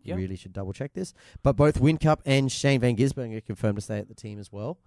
[0.04, 0.18] Yep.
[0.18, 1.14] Really should double check this.
[1.44, 4.52] But both Whincup and Shane Van Gisbergen are confirmed to stay at the team as
[4.52, 4.78] well.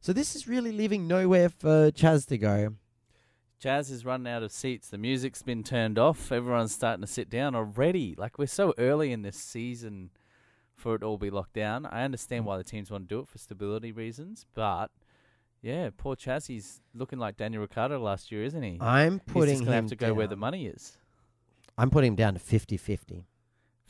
[0.00, 2.74] So this is really leaving nowhere for Chaz to go.
[3.62, 4.88] Chaz is running out of seats.
[4.88, 6.32] The music's been turned off.
[6.32, 8.14] Everyone's starting to sit down already.
[8.16, 10.10] Like we're so early in this season
[10.74, 11.84] for it to all be locked down.
[11.84, 14.90] I understand why the teams want to do it for stability reasons, but
[15.60, 18.78] yeah, poor Chaz, he's looking like Daniel Ricciardo last year, isn't he?
[18.80, 20.96] I'm he's putting just gonna him have to go where the down- money is.
[21.76, 23.24] I'm putting him down to 50-50.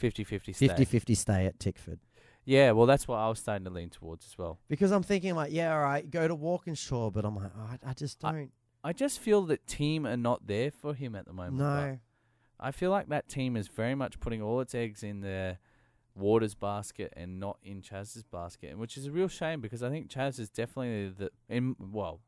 [0.01, 0.69] 50-50 stay.
[0.69, 1.99] 50-50 stay at Tickford.
[2.45, 4.59] Yeah, well, that's what I was starting to lean towards as well.
[4.69, 7.91] Because I'm thinking like, yeah, all right, go to Walkinshaw, but I'm like, oh, I,
[7.91, 8.51] I just don't.
[8.83, 11.59] I just feel that team are not there for him at the moment.
[11.59, 11.99] No.
[12.59, 15.59] I feel like that team is very much putting all its eggs in the
[16.15, 20.09] Waters basket and not in Chaz's basket, which is a real shame because I think
[20.09, 22.21] Chaz is definitely the in well,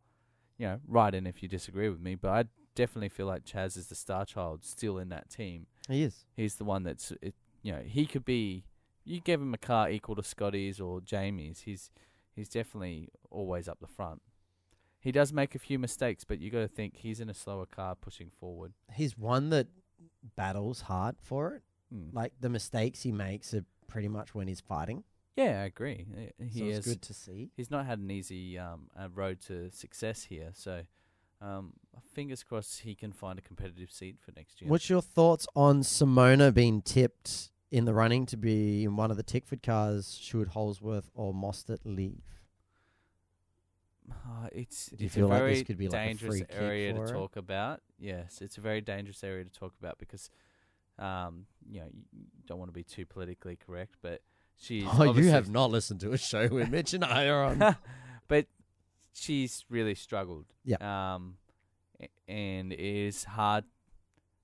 [0.56, 3.76] you know, right in if you disagree with me, but I definitely feel like Chaz
[3.76, 5.66] is the star child still in that team.
[5.88, 6.24] He is.
[6.34, 8.64] He's the one that's it, you know he could be.
[9.04, 11.90] You give him a car equal to Scotty's or Jamie's, he's
[12.34, 14.22] he's definitely always up the front.
[15.02, 17.66] He does make a few mistakes, but you got to think he's in a slower
[17.66, 18.72] car pushing forward.
[18.94, 19.66] He's one that
[20.36, 21.62] battles hard for it.
[21.92, 22.14] Mm.
[22.14, 25.02] Like the mistakes he makes are pretty much when he's fighting.
[25.36, 26.06] Yeah, I agree.
[26.16, 27.50] Uh, He so is good to see.
[27.56, 30.50] he's not had an easy um, uh, road to success here.
[30.54, 30.82] So,
[31.40, 31.72] um,
[32.14, 34.70] fingers crossed he can find a competitive seat for next year.
[34.70, 39.16] What's your thoughts on Simona being tipped in the running to be in one of
[39.16, 42.41] the Tickford cars should Holdsworth or Mostert leave?
[44.10, 46.30] Uh, it's Do you it's feel a like very this could be like a dangerous
[46.38, 47.80] free kick area to for talk about.
[47.98, 50.30] Yes, it's a very dangerous area to talk about because,
[50.98, 54.22] um, you know, you don't want to be too politically correct, but
[54.56, 57.44] she's Oh, you obviously- have not listened to a show with Mitch and I are
[57.44, 57.76] on.
[58.28, 58.46] but
[59.12, 60.46] she's really struggled.
[60.64, 60.76] Yeah.
[61.14, 61.36] Um,
[62.00, 63.64] a- and it is hard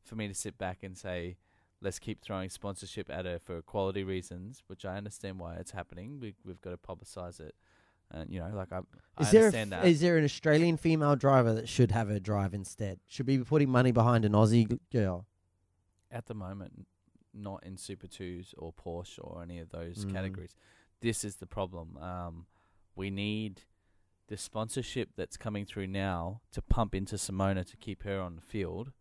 [0.04, 1.36] for me to sit back and say,
[1.80, 6.18] let's keep throwing sponsorship at her for quality reasons, which I understand why it's happening.
[6.20, 7.54] We, we've got to publicize it.
[8.10, 8.80] And, you know, like, I,
[9.18, 9.84] I Is there, a that.
[9.84, 13.00] is there an Australian female driver that should have her drive instead?
[13.06, 15.26] Should we be putting money behind an Aussie girl?
[16.10, 16.86] at the moment,
[17.34, 20.12] not in Super Twos or Porsche or any of those Mm.
[20.14, 20.54] categories.
[21.00, 21.98] This is the problem.
[21.98, 22.46] Um,
[22.96, 23.64] we need
[24.28, 28.40] the sponsorship that's coming through now to pump into Simona to keep her on the
[28.40, 28.92] field.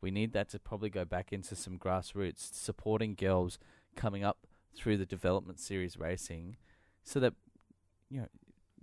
[0.00, 3.60] We need that to probably go back into some grassroots, supporting girls
[3.94, 6.56] coming up through the development series racing,
[7.04, 7.34] so that
[8.10, 8.28] you know,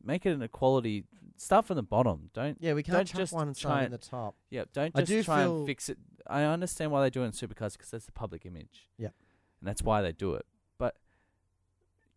[0.05, 1.03] make it an equality.
[1.37, 2.29] Start from the bottom.
[2.33, 4.35] Don't Yeah, we can't Don't chuck just one and try start in and- the top.
[4.49, 5.97] yeah, don't I just do try feel- and fix it.
[6.27, 8.89] I understand why they do it in supercars because that's the public image.
[8.97, 9.09] Yeah.
[9.61, 10.45] and that's why they do it.
[10.77, 10.95] But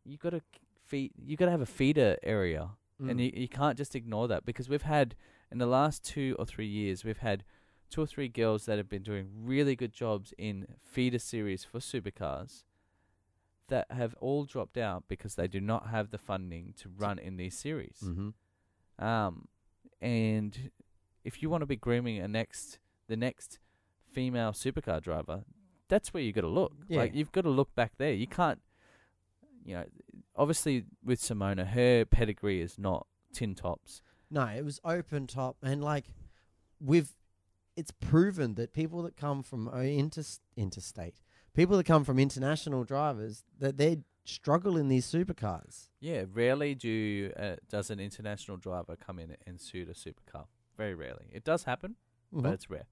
[0.05, 0.43] you got to
[0.87, 1.13] feed.
[1.17, 3.25] You got to have a feeder area, and Mm.
[3.25, 5.15] you you can't just ignore that because we've had
[5.51, 7.45] in the last two or three years we've had
[7.91, 11.79] two or three girls that have been doing really good jobs in feeder series for
[11.79, 12.65] supercars
[13.69, 17.37] that have all dropped out because they do not have the funding to run in
[17.37, 18.01] these series.
[18.05, 18.35] Mhm.
[18.99, 19.49] Um,
[20.01, 20.71] and
[21.25, 23.59] if you want to be grooming a next, the next
[24.11, 25.45] female supercar driver,
[25.89, 26.73] that's where you got to look.
[26.89, 27.19] Like Yeah.
[27.19, 28.13] you've got to look back there.
[28.13, 28.61] You can't,
[29.65, 29.87] you know,
[30.37, 34.03] obviously with Simona, her pedigree is not tin tops.
[34.31, 36.11] No, it was open top, and like
[36.81, 37.15] we've,
[37.77, 41.21] it's proven that people that come from uh, inters- interstate,
[41.59, 45.89] people that come from international drivers, that they struggle in these supercars.
[46.01, 50.47] Yeah, rarely do uh, does an international driver come in and suit a supercar.
[50.77, 51.27] Very rarely.
[51.33, 51.97] It does happen,
[52.33, 52.43] Mhm.
[52.43, 52.87] but it's rare.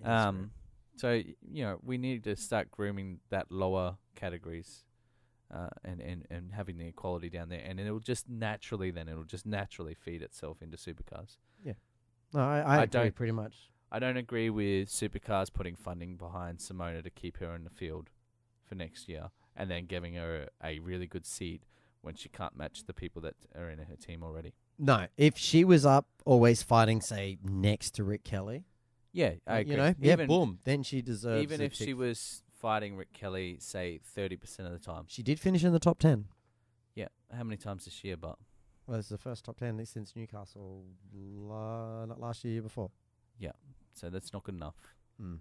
[0.00, 0.16] It is rare.
[0.28, 0.50] Um,
[0.96, 4.84] so y- you know, we need to start grooming that lower categories,
[5.50, 9.24] uh, and and and having the equality down there, and it'll just naturally then it'll
[9.36, 11.36] just naturally feed itself into supercars.
[11.64, 11.74] Yeah,
[12.32, 13.70] no, I, I, I agree don't- pretty much.
[13.94, 18.10] I don't agree with supercars putting funding behind Simona to keep her in the field
[18.64, 21.62] for next year, and then giving her a really good seat
[22.02, 24.52] when she can't match the people that are in her team already.
[24.80, 28.64] No, if she was up always fighting, say next to Rick Kelly,
[29.12, 29.70] Yeah, I agree.
[29.70, 31.44] you know, yeah, even, boom, then she deserves.
[31.44, 35.04] even if she was fighting Rick Kelly, say thirty percent of the time.
[35.06, 36.24] she did finish in the top ten.
[36.96, 38.16] Yeah, how many times this year?
[38.16, 38.38] But
[38.88, 40.82] Well, it's the first top ten since Newcastle,
[41.14, 42.90] la- not last year, year before.
[43.94, 44.74] So that's not good enough.
[45.22, 45.38] Mm.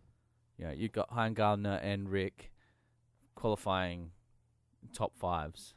[0.57, 2.51] You know, you've got Heimgartner and Rick
[3.35, 4.11] qualifying
[4.93, 5.73] top fives.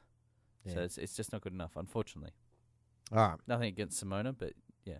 [0.66, 0.84] So Yeah.
[0.84, 2.32] it's it's just not good enough, unfortunately.
[3.12, 4.52] All right, Nothing against Simona, but
[4.84, 4.98] yeah,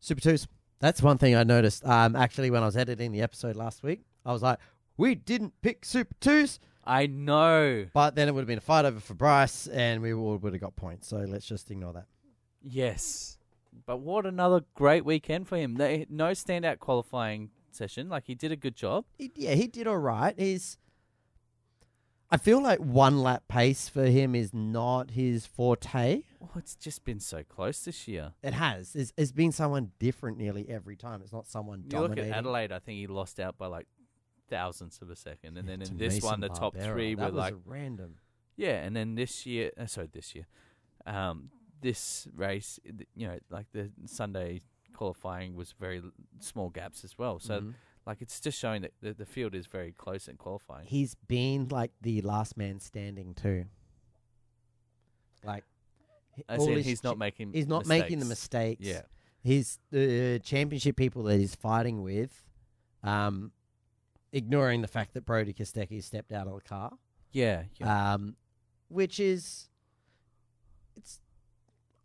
[0.00, 0.46] Super Twos.
[0.78, 1.84] That's one thing I noticed.
[1.86, 4.58] Um, actually, when I was editing the episode last week, I was like,
[4.96, 7.86] we didn't pick Super Twos, I know.
[7.94, 10.60] but then it would have been a fight over for Bryce, and we would have
[10.60, 11.08] got points.
[11.08, 12.06] So let's just ignore that.
[12.62, 13.38] Yes.
[13.84, 15.74] But what another great weekend for him.
[15.74, 18.08] They, no standout qualifying session.
[18.08, 19.04] Like he did a good job.
[19.18, 20.34] He, yeah, he did all right.
[20.38, 20.78] He's.
[22.28, 26.22] I feel like one lap pace for him is not his forte.
[26.42, 28.32] Oh, it's just been so close this year.
[28.42, 28.96] It has.
[28.96, 31.20] It's, it's been someone different nearly every time.
[31.22, 33.86] It's not someone You look at Adelaide, I think he lost out by like
[34.48, 35.56] thousandths of a second.
[35.56, 38.16] And then in this Mason one, the top three that were was like random.
[38.56, 40.46] Yeah, and then this year, uh, sorry, this year,
[41.06, 44.62] um, this race, uh, you know, like the Sunday
[44.92, 46.10] qualifying was very l-
[46.40, 47.38] small gaps as well.
[47.38, 47.74] So, Mhm.
[48.06, 50.86] like, it's just showing that the, the field is very close in qualifying.
[50.86, 53.66] he's been like the last man standing too.
[55.44, 55.64] Like,
[56.48, 57.52] As all in, his he's not making.
[57.52, 58.80] he's not making the mistakes.
[58.80, 58.86] mistakes.
[58.96, 59.02] Yeah,
[59.42, 62.42] he's the championship people that he's fighting with,
[63.02, 63.52] um,
[64.32, 66.98] ignoring the fact that Brody Kostecki stepped out of the car,
[67.32, 68.14] yeah, yeah.
[68.14, 68.36] um,
[68.88, 69.68] which is
[70.96, 71.20] it's.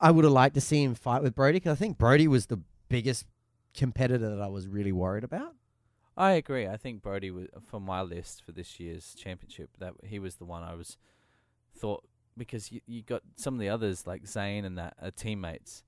[0.02, 2.48] I would have liked to see him fight with Brody because I think Brody was
[2.48, 2.60] the
[2.90, 3.26] biggest
[3.76, 5.56] competitor that I was really worried about.
[6.18, 6.68] I agree.
[6.68, 9.70] I think Brody was for my list for this year's championship.
[9.80, 10.98] That he was the one I was
[11.78, 12.04] thought
[12.38, 15.84] because you you got some of the others like Zane and that are teammates.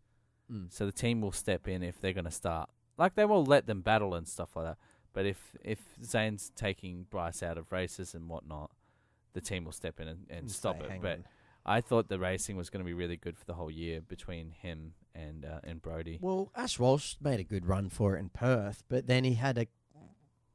[0.52, 0.72] Mm.
[0.72, 2.70] So the team will step in if they're going to start.
[2.98, 4.78] Like they will let them battle and stuff like that.
[5.12, 8.72] But if if Zane's taking Bryce out of races and whatnot,
[9.34, 11.02] the team will step in and, and And stop it.
[11.02, 11.26] But on."
[11.66, 14.52] I thought the racing was going to be really good for the whole year between
[14.52, 16.20] him and uh, and Brody.
[16.22, 19.58] Well, Ash Walsh made a good run for it in Perth, but then he had
[19.58, 19.68] a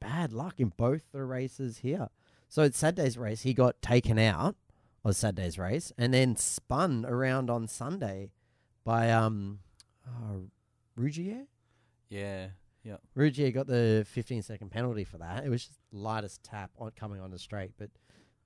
[0.00, 2.08] bad luck in both the races here.
[2.48, 4.56] So at Saturday's race, he got taken out
[5.04, 8.30] of Saturday's race and then spun around on Sunday
[8.84, 9.60] by um,
[10.06, 10.38] uh,
[10.96, 11.46] Rougier.
[12.84, 12.96] Yeah.
[13.14, 15.44] Rougier got the 15 second penalty for that.
[15.44, 17.90] It was just lightest tap on coming on the straight, but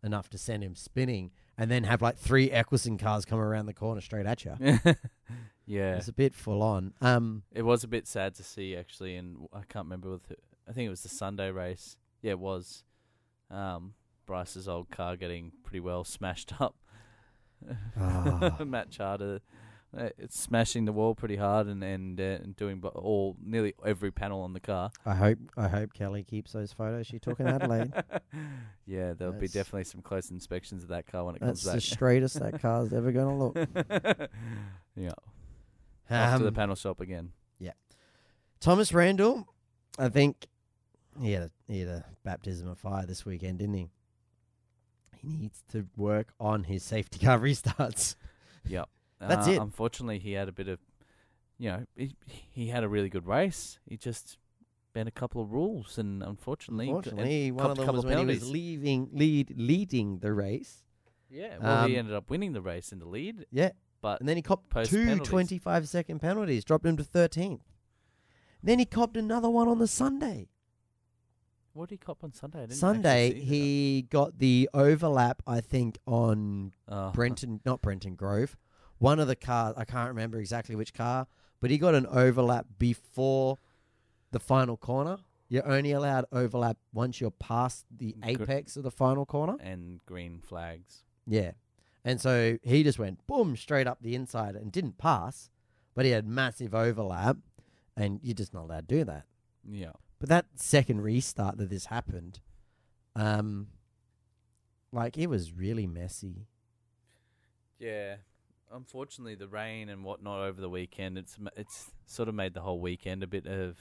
[0.02, 3.74] enough to send him spinning, and then have like three Eggleston cars come around the
[3.74, 4.56] corner straight at you.
[5.66, 5.96] yeah.
[5.96, 6.92] It's a bit full on.
[7.00, 10.26] Um, It was a bit sad to see actually, and I can't remember with.
[10.28, 10.34] who-
[10.68, 11.96] I think it was the Sunday race.
[12.22, 12.84] Yeah, it was.
[13.50, 13.94] Um,
[14.26, 16.76] Bryce's old car getting pretty well smashed up.
[17.98, 18.56] Ah.
[18.64, 19.40] Matt Chahda,
[19.94, 24.10] it's smashing the wall pretty hard and and, uh, and doing bu- all nearly every
[24.10, 24.90] panel on the car.
[25.04, 27.92] I hope I hope Kelly keeps those photos she took in Adelaide.
[28.86, 31.74] yeah, there'll be That's- definitely some close inspections of that car when it comes back.
[31.74, 33.72] That's comes the straightest that car's ever going to look.
[33.88, 34.30] back.
[34.96, 35.10] yeah,
[36.10, 37.32] off to the Um, panel shop again.
[37.58, 37.72] Yeah.
[38.60, 39.46] Thomas Randle,
[39.98, 40.46] I think
[41.20, 43.90] he had a he had a baptism of fire this weekend, didn't he?
[45.20, 48.16] He needs to work on his safety car restarts.
[48.66, 48.88] Yep.
[49.28, 49.58] That's Uh, it.
[49.60, 50.78] Unfortunately, he had a bit of,
[51.58, 52.14] you know, he,
[52.50, 53.78] he had a really good race.
[53.88, 54.38] He just
[54.92, 58.18] bent a couple of rules, and unfortunately, g- and- one of them was couple when
[58.18, 58.50] he was penalties.
[58.50, 60.84] leaving lead leading the race.
[61.30, 61.56] yeah.
[61.60, 63.70] Well, he um, ended up winning the race in the lead, Yeah,
[64.02, 65.28] but and then he copped post two penalties.
[65.30, 67.60] 25 second penalties, dropped him to 13th.
[68.62, 70.48] Then he copped another one on the Sunday.
[71.72, 72.66] what did he cop on Sunday?
[72.68, 76.94] Sunday, he got the overlap, I think, on that.
[76.94, 78.58] Oh, Brenton, not Brenton Grove.
[79.02, 81.26] One of the cars, I can't remember exactly which car,
[81.60, 83.58] but he got an overlap before
[84.30, 85.16] the final corner.
[85.48, 89.56] You're only allowed overlap once you're past the apex of the final corner.
[89.60, 91.02] and green flags.
[91.26, 91.50] Yeah.
[92.04, 95.50] And so he just went boom straight up the inside and didn't pass,
[95.94, 97.38] but he had massive overlap,
[97.96, 99.24] and you're just not allowed to do that.
[99.68, 99.92] Yeah.
[100.20, 102.38] But that second restart that this happened,
[103.16, 103.66] um,
[104.92, 106.46] like it was really messy.
[107.80, 108.16] Yeah.
[108.72, 112.80] Unfortunately, the rain and whatnot over the weekend, it's it's sort of made the whole
[112.80, 113.76] weekend a bit of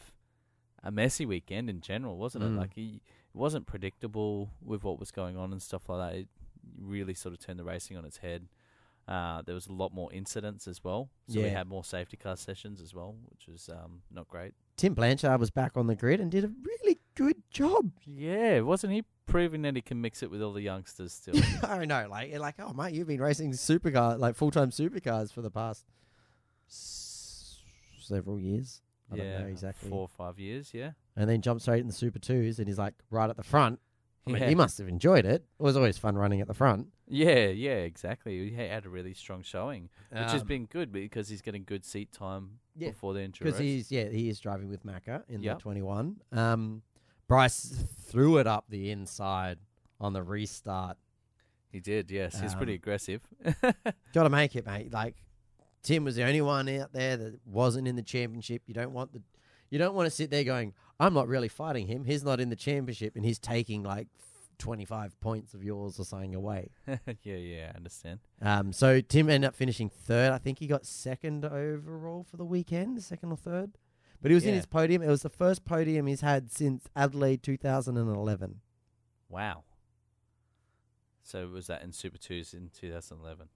[0.84, 2.56] a messy weekend in general, wasn't Mm.
[2.56, 2.60] it?
[2.60, 3.01] Like it
[3.34, 6.19] wasn't predictable with what was going on and stuff like that.
[6.19, 6.27] It
[6.80, 8.47] really sort of turned the racing on its head.
[9.08, 12.38] Uh, there was a lot more incidents as well, so we had more safety car
[12.38, 14.54] sessions as well, which was um, not great.
[14.77, 17.91] Tim Blanchard was back on the grid and did a really good job.
[18.06, 21.36] Yeah, wasn't he proving that he can mix it with all the youngsters still?
[21.63, 25.41] I know, like, like, oh mate, you've been racing supercar, like full time supercars for
[25.41, 25.86] the past
[26.69, 27.60] s-
[27.99, 28.81] several years.
[29.12, 29.89] I yeah, don't know exactly.
[29.89, 30.71] four or five years.
[30.73, 33.43] Yeah, And then jumped straight in the Super Twos, and he's like right at the
[33.43, 33.79] front.
[34.27, 35.43] I mean, he must have enjoyed it.
[35.60, 36.88] It was always fun running at the front.
[37.07, 38.49] Yeah, yeah, exactly.
[38.51, 41.84] He had a really strong showing, which has Um, been good because he's getting good
[41.84, 43.45] seat time Yeah, before the injury.
[43.45, 45.57] because he's yeah he is driving with Macca in Yep.
[45.57, 46.21] the 21.
[46.31, 46.84] Um,
[47.32, 47.74] Bryce
[48.10, 49.58] threw it up the inside
[50.02, 50.98] on the restart.
[51.72, 52.41] he did, yes.
[52.41, 53.22] He's pretty Um, aggressive.
[54.13, 54.91] Got to make it, mate.
[54.91, 55.15] Like
[55.82, 58.63] Tim was the only one out there that wasn't in the championship.
[58.67, 59.22] You don't want the
[59.70, 62.04] you don't want to sit there going, I'm not really fighting him.
[62.04, 64.10] He's not in the championship, and he's taking like
[64.58, 66.72] 25 points of yours or something away.
[66.88, 68.20] yeah, yeah, I understand.
[68.41, 70.34] Um, so Tim ended up finishing third.
[70.34, 73.72] I think he got second overall for the weekend, second or third.
[74.21, 74.55] But he was in Yeah.
[74.57, 75.01] his podium.
[75.01, 78.62] It was the first podium he's had since Adelaide 2011.
[79.29, 79.63] Wow.
[81.23, 83.47] So was that in Super Twos in 2011?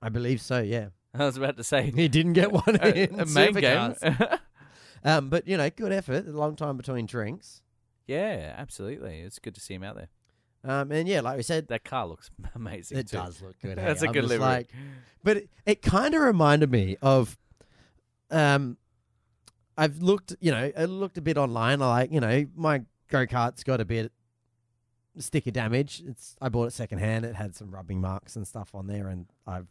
[0.00, 0.60] I believe so.
[0.60, 3.94] Yeah, I was about to say he didn't get one a, in a main game.
[3.94, 4.38] Supercars.
[5.04, 6.28] Um, but you know, good effort.
[6.28, 7.60] A long time between drinks.
[8.06, 9.18] yeah, absolutely.
[9.22, 10.06] It's good to see him out there.
[10.62, 12.98] Um, and yeah, like we said, That car looks amazing.
[12.98, 13.16] it too.
[13.16, 13.78] does look good.
[13.80, 13.84] hey?
[13.84, 14.46] That's a I'm good just livery.
[14.46, 14.68] like-
[15.24, 17.36] but it, it kind of reminded me of,
[18.30, 18.76] um,
[19.76, 21.80] I've looked, you know, I looked a bit online.
[21.82, 24.12] I like, you know, my go kart's got a bit
[25.18, 26.02] sticker damage.
[26.06, 27.24] It's I bought it secondhand.
[27.24, 29.66] It had some rubbing marks and stuff on there, and I've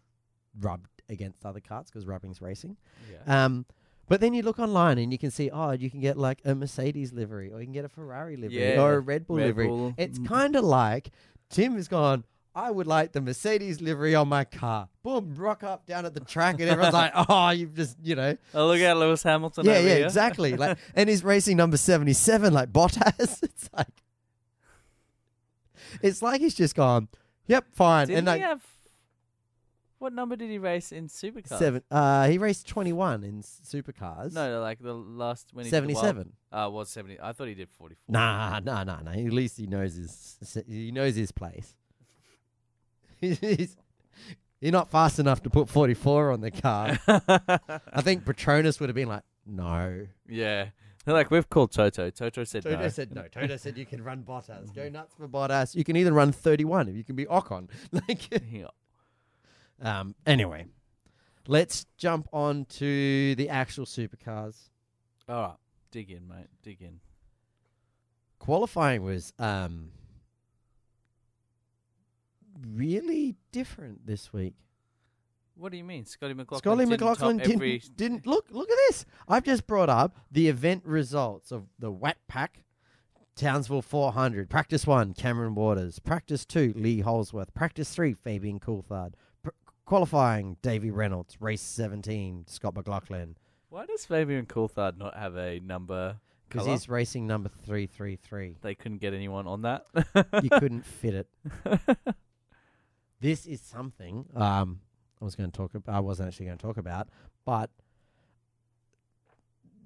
[0.60, 2.78] rubbed against other carts because rubbing's racing.
[3.12, 3.46] yeah.
[3.46, 3.66] Um,
[4.08, 6.54] but then you look online and you can see, oh, you can get like a
[6.54, 9.46] Mercedes livery, or you can get a Ferrari livery, Yeah, or a Red Bull Red
[9.48, 9.68] livery.
[9.68, 9.94] Bull.
[9.98, 10.28] It's Mm.
[10.28, 11.12] kind of like
[11.50, 12.26] Tim has gone.
[12.54, 14.90] I would like the Mercedes livery on my car.
[15.04, 18.36] Boom, rock up down at the track, and everyone's like, "Oh, you've just, you know,
[18.54, 19.66] Oh, look at Lewis Hamilton.
[19.66, 20.06] yeah, yeah, here.
[20.06, 23.42] exactly." Like, and he's racing number seventy-seven, like Bottas.
[23.44, 23.88] It's like,
[26.02, 27.08] it's like he's just gone.
[27.48, 28.08] Yep, fine.
[28.08, 28.62] Didn't and like have?
[30.00, 31.60] What number did he race in Supercars?
[31.60, 34.34] seven, uh, he raced twenty-one in supercars.
[34.34, 36.34] No, like the last when he seventy-seven.
[36.52, 37.20] Uh, was seventy.
[37.22, 38.12] I thought he did forty-four.
[38.12, 39.12] Nah, nah, nah, nah.
[39.12, 41.76] At least he knows his he knows his place.
[43.22, 43.78] He's
[44.60, 46.98] you're not fast enough to put 44 on the car.
[47.08, 50.06] I think Petronas would have been like, no.
[50.28, 50.68] yeah,
[51.06, 52.10] they're like we've called Toto.
[52.10, 52.88] Toto said Toto no.
[52.90, 53.24] said no.
[53.32, 54.74] Toto said you can run Bottas.
[54.74, 55.74] Go nuts for Bottas.
[55.76, 57.70] You can even run 31 if you can be Ocon.
[57.92, 58.68] Like, Yeah.
[59.82, 60.16] um.
[60.28, 60.68] Anyway,
[61.48, 64.70] let's jump on to the actual supercars.
[65.28, 65.56] All right,
[65.92, 66.48] dig in, mate.
[66.64, 67.00] Dig in.
[68.40, 69.90] Qualifying was um
[72.76, 74.56] really different this week.
[75.56, 76.60] What do you mean, Scotty McLaughlin?
[76.60, 78.48] Scotty didn't McLaughlin didn't, every didn't look.
[78.50, 79.06] Look at this.
[79.28, 82.64] I've just brought up the event results of the Wet Pack,
[83.36, 84.50] Townsville 400.
[84.50, 86.00] Practice one, Cameron Waters.
[86.00, 87.54] Practice two, Lee Holdsworth.
[87.54, 89.14] Practice three, Fabian Coulthard.
[89.44, 89.50] Pr-
[89.86, 91.40] qualifying, Davy Reynolds.
[91.40, 93.38] Race 17, Scott McLaughlin.
[93.70, 96.18] Why does Fabian Coulthard not have a number?
[96.50, 98.58] Because he's racing number 333.
[98.62, 99.86] They couldn't get anyone on that.
[100.44, 101.28] you couldn't fit it.
[103.22, 104.80] This is something um,
[105.22, 105.96] I was going to talk about.
[105.96, 107.08] I wasn't actually going to talk about,
[107.46, 107.70] but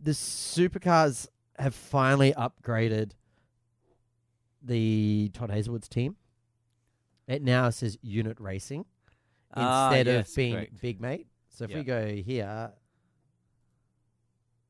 [0.02, 1.28] the supercars
[1.60, 3.12] have finally upgraded
[4.64, 6.16] the Todd Hazelwood's team.
[7.28, 8.86] It now says unit racing
[9.54, 10.82] Ah, instead yes, of being correct.
[10.82, 11.28] big mate.
[11.50, 12.72] So if we go here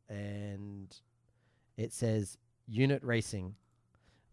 [0.09, 0.95] and
[1.77, 2.37] it says
[2.67, 3.55] unit racing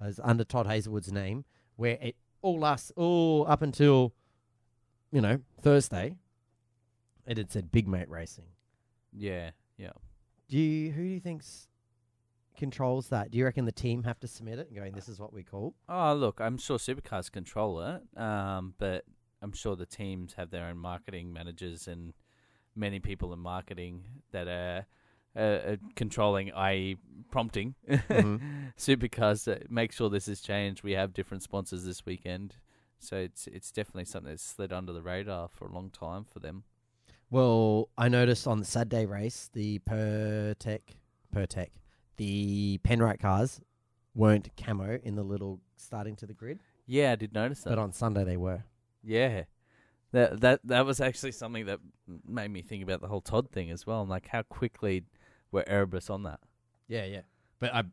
[0.00, 1.44] as under Todd Hazelwood's name,
[1.76, 4.14] where it all lasts all up until
[5.12, 6.16] you know Thursday,
[7.26, 8.46] it had said big mate racing.
[9.16, 9.90] yeah, yeah.
[10.48, 11.68] Do you who do you think's
[12.56, 13.30] controls that?
[13.30, 15.42] Do you reckon the team have to submit it and going, this is what we
[15.42, 15.74] call?
[15.88, 19.04] Oh, look, I'm sure supercars control it, um, but
[19.40, 22.12] I'm sure the teams have their own marketing managers and
[22.76, 24.86] many people in marketing that are
[25.34, 25.38] uh,
[25.72, 26.96] uh, controlling, i.e.,
[27.30, 28.40] prompting Mhm.
[28.78, 30.82] supercars to make sure this is changed.
[30.82, 32.56] We have different sponsors this weekend,
[33.02, 36.38] so it's it's definitely something that's slid under the radar for a long time for
[36.38, 36.64] them.
[37.30, 40.80] Well, I noticed on the Saturday race, the Pertec,
[41.34, 41.68] Pertec,
[42.16, 43.60] the Penrite cars
[44.14, 47.70] weren't camo in the little starting to the grid, Yeah, I did notice that.
[47.70, 48.64] but on Sunday they were.
[49.02, 49.44] Yeah.
[50.12, 51.80] That that that was actually something that
[52.28, 54.02] made me think about the whole Todd thing as well.
[54.02, 55.04] I'm like, how quickly
[55.50, 56.40] were Erebus on that?
[56.86, 57.22] Yeah, yeah.
[57.58, 57.84] But I,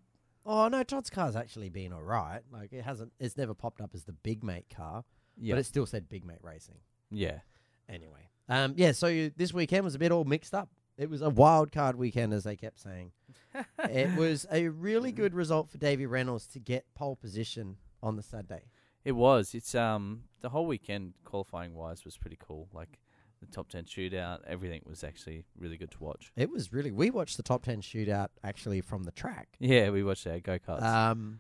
[0.45, 2.41] oh no, Todd's car's actually been all right.
[2.51, 5.03] Like it hasn't, it's never popped up as the big mate car,
[5.37, 6.77] Yeah, but it still said big mate racing.
[7.11, 7.39] yeah,
[7.87, 8.91] Anyway, um, yeah.
[8.91, 10.69] So you, this weekend was a bit all mixed up.
[10.97, 13.11] It was a wild card weekend, as they kept saying.
[13.89, 18.21] it was a really good result for Davy Reynolds to get pole position on the
[18.23, 18.63] Saturday.
[19.05, 19.55] it was.
[19.55, 22.67] It's um the whole weekend qualifying wise was pretty cool.
[22.73, 22.99] Like
[23.39, 26.31] the top ten shootout, everything was actually really good to watch.
[26.35, 26.91] It was really.
[26.91, 30.57] We watched the top ten shootout actually from the track, Yeah, we watched our go
[30.59, 30.83] karts.
[30.83, 31.39] um,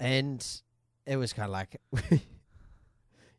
[0.00, 0.44] and
[1.06, 1.80] it was kind of like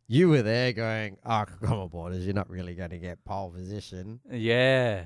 [0.08, 3.50] you were there going, "Oh, come on, borders, you're not really going to get pole
[3.52, 5.06] position." yeah,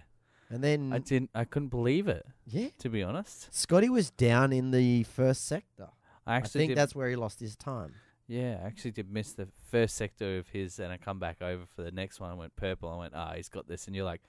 [0.49, 1.29] And then, I didn't.
[1.33, 3.53] I couldn't believe it yeah, to be honest.
[3.53, 5.89] Scotty was down in the first sector.
[6.25, 7.93] I I actually think that's where he lost his time.
[8.29, 11.63] Yeah, I actually did miss the first sector of his, and I come back over
[11.75, 12.29] for the next one.
[12.29, 12.87] I went purple.
[12.89, 14.21] I went, ah, he's got this, and you're like,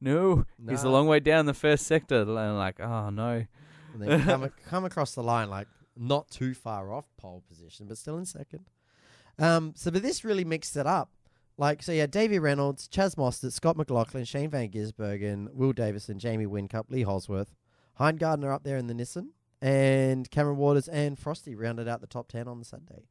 [0.00, 2.22] no, he's a long way down the first sector.
[2.22, 3.44] And I'm like, oh no,
[3.92, 7.86] And then come, ac- come across the line like not too far off pole position,
[7.86, 8.66] but still in second.
[9.38, 11.10] Um, so, but this really mixed it up.
[11.58, 16.46] Like, so yeah, Davy Reynolds, Chaz Mostert, Scott McLaughlin, Shane Van Gisbergen, Will Davison, Jamie
[16.46, 17.52] Whincup, Lee Holdsworth,
[17.96, 19.30] Hein Gardner up there in the Nissan,
[19.60, 23.08] and Cameron Waters and Frosty rounded out the top 10 on the Saturday.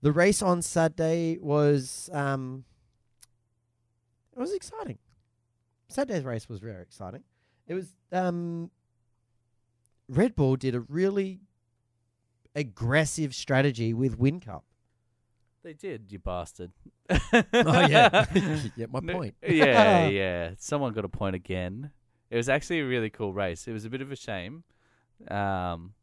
[0.00, 2.64] The race on Saturday was, um,
[4.36, 4.98] it was exciting.
[5.88, 7.22] Saturday's race was very exciting.
[7.66, 8.70] It was, um,
[10.08, 11.40] Red Bull did a really
[12.54, 14.62] aggressive strategy with Whincup.
[15.62, 16.72] they did, you bastard.
[17.32, 18.26] Oh yeah,
[18.76, 18.86] yeah.
[18.90, 19.34] My point.
[19.46, 20.50] yeah, yeah.
[20.58, 21.90] Someone got a point again.
[22.30, 23.66] It was actually a really cool race.
[23.66, 24.64] It was a bit of a shame,
[25.30, 25.94] um,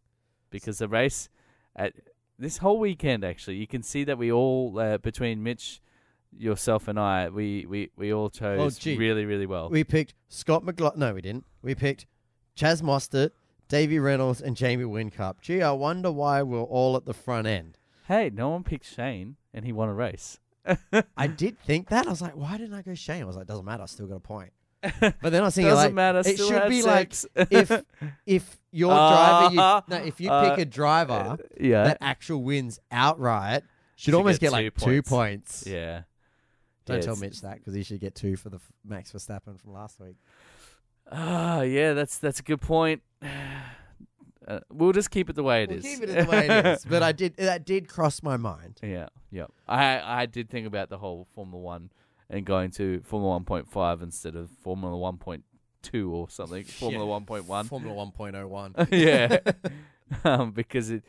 [0.49, 1.29] because the race
[1.75, 1.93] at
[2.39, 5.81] this whole weekend actually, you can see that we all uh, between Mitch,
[6.38, 9.69] yourself, and I, we we we all chose Oh, really really well.
[9.69, 10.99] We picked Scott McLaughlin.
[10.99, 11.45] No, we didn't.
[11.61, 12.05] We picked
[12.57, 13.31] Chaz Mostert,
[13.69, 15.41] Davy Reynolds, and Jamie Whincup.
[15.41, 17.77] Gee, I wonder why we're all at the front end.
[18.07, 20.39] hey, no one picked Shane, and he won a race.
[21.17, 22.07] I did think that.
[22.07, 23.21] I was like, why didn't I go Shane?
[23.21, 23.83] I was like, doesn't matter.
[23.83, 24.51] I still got a point.
[25.21, 26.19] But then I was thinking, Doesn't like, matter.
[26.19, 27.13] it still should had be like
[27.51, 27.71] if
[28.25, 32.79] if your driver, you, no, if you Uh, pick a driver yeah, that actual wins
[32.91, 33.63] outright,
[33.95, 35.63] should, Should almost get get, two like two points.
[35.63, 35.67] points.
[35.67, 36.01] yeah.
[36.86, 39.11] Don't Yeah, tell it's- Mitch that because he should get two for the f- Max
[39.11, 40.17] Verstappen from last week.
[41.11, 43.01] Ah, yeah, that's that's a good point.
[44.47, 45.83] Uh, we'll just keep it the way it we'll is.
[45.83, 46.86] keep it the way it is.
[46.86, 48.79] But I did that did cross my mind.
[48.83, 49.47] yeah, yeah.
[49.67, 51.89] I I did think about the whole Formula One
[52.30, 55.43] and going to Formula One point five instead of Formula One point
[55.82, 56.63] two or something.
[56.65, 57.09] Formula Yeah.
[57.11, 57.65] One point one.
[57.65, 58.73] Formula one point oh one.
[58.91, 59.38] yeah,
[60.23, 61.03] um, because it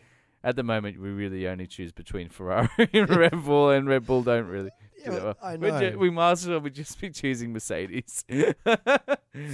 [0.44, 4.22] at the moment we really only choose between Ferrari and Red Bull, and Red Bull
[4.22, 4.70] don't really.
[4.98, 5.58] Yeah, do I well.
[5.58, 5.98] We're ju- know.
[5.98, 8.24] we might as well be just be choosing Mercedes.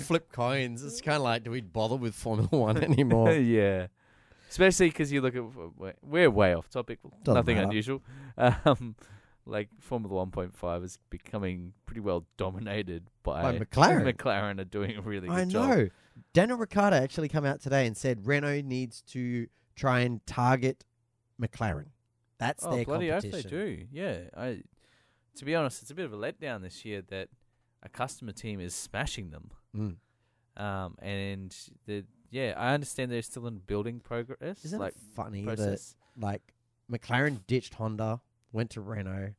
[0.04, 0.84] Flip coins.
[0.84, 3.32] It's kind of like, do we bother with Formula One anymore?
[3.32, 3.88] yeah.
[4.50, 5.42] Especially because you look at
[5.78, 6.98] we're- we're way off topic.
[7.24, 7.68] Doesn't nothing matter.
[7.68, 8.02] unusual.
[8.36, 8.94] Um,
[9.46, 14.12] like Formula 1.5 is becoming pretty well dominated by, By McLaren.
[14.12, 15.68] McLaren are doing a really good I job.
[15.68, 15.88] know.
[16.32, 20.84] Daniel Ricciardo actually come out today and said Renault needs to try and target
[21.40, 21.86] McLaren.
[22.38, 23.42] That's Oh their bloody competition.
[23.42, 23.86] they do.
[23.92, 24.18] Yeah.
[24.36, 24.62] I
[25.36, 27.28] to be honest, it's a bit of a letdown this year that
[27.82, 29.50] a customer team is smashing them.
[29.76, 30.62] Mm.
[30.62, 34.64] Um, and the yeah, I understand they're still in building progress.
[34.64, 35.80] Isn't like it funny that
[36.18, 36.42] like
[36.90, 38.20] McLaren ditched Honda,
[38.52, 39.34] went to Renault,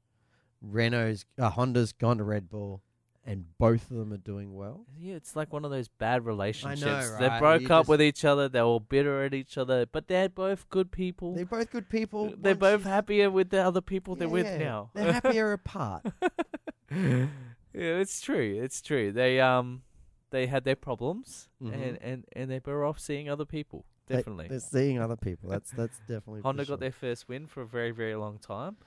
[0.61, 2.81] Renault's uh, Honda's gone to Red Bull,
[3.25, 4.85] and both of them are doing well.
[4.99, 7.11] Yeah, it's like one of those bad relationships.
[7.19, 7.39] They right?
[7.39, 8.49] broke You up just- with each other.
[8.49, 11.33] They were bitter at each other, but they're both good people.
[11.35, 12.33] They're both good people.
[12.37, 14.57] They're Once both you- happier with the other people they're with yeah.
[14.57, 14.89] now.
[14.93, 16.03] They're happier apart.
[16.91, 17.27] yeah,
[17.73, 18.59] it's true.
[18.61, 19.11] It's true.
[19.11, 19.83] They um
[20.31, 21.73] they had their problems Mhm.
[21.73, 23.85] and, and, and they're better off seeing other people.
[24.07, 24.47] They- Definitely.
[24.49, 25.49] They're seeing other people.
[25.49, 26.41] That's that's definitely.
[26.41, 26.73] for Honda sure.
[26.73, 28.77] got their first win for a very, very long time.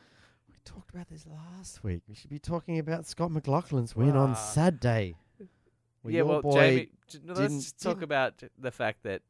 [0.66, 2.02] Talked about this last week.
[2.08, 4.34] We should be talking about Scott McLaughlin's win on.
[4.36, 5.14] Saturday.
[6.02, 8.70] Well, yeah, your well, boy Jamie, j- no, let's didn't- just talk didn't- about the
[8.70, 9.22] fact that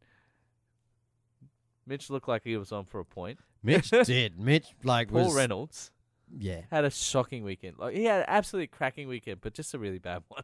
[1.87, 3.39] Mitch looked like he was on for a point.
[3.63, 4.39] Mitch did.
[4.39, 5.91] Mitch like Paul was Reynolds
[6.37, 6.63] yeah.
[6.71, 7.79] had a shocking weekend.
[7.79, 10.43] Like he had an absolutely cracking weekend, but just a really bad one.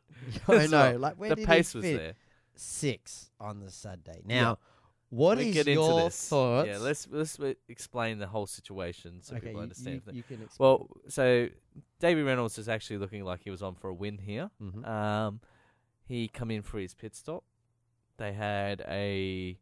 [0.49, 0.97] I know.
[0.99, 1.97] Like where the did pace he was fit?
[1.99, 2.13] there.
[2.55, 4.21] Six on the Saturday.
[4.25, 4.59] Now,
[5.13, 6.29] what Let's is get into your this.
[6.31, 6.69] thoughts?
[6.69, 10.01] Yeah, let's let's uh, explain the whole situation so okay, people you, understand.
[10.07, 10.57] you, you can explain.
[10.59, 11.49] Well, so
[12.01, 14.51] Davy Reynolds is actually looking like he was on for a win here.
[14.63, 14.89] Mhm.
[14.89, 15.41] Um,
[16.07, 17.45] he come in for his pit stop.
[18.17, 19.59] They had a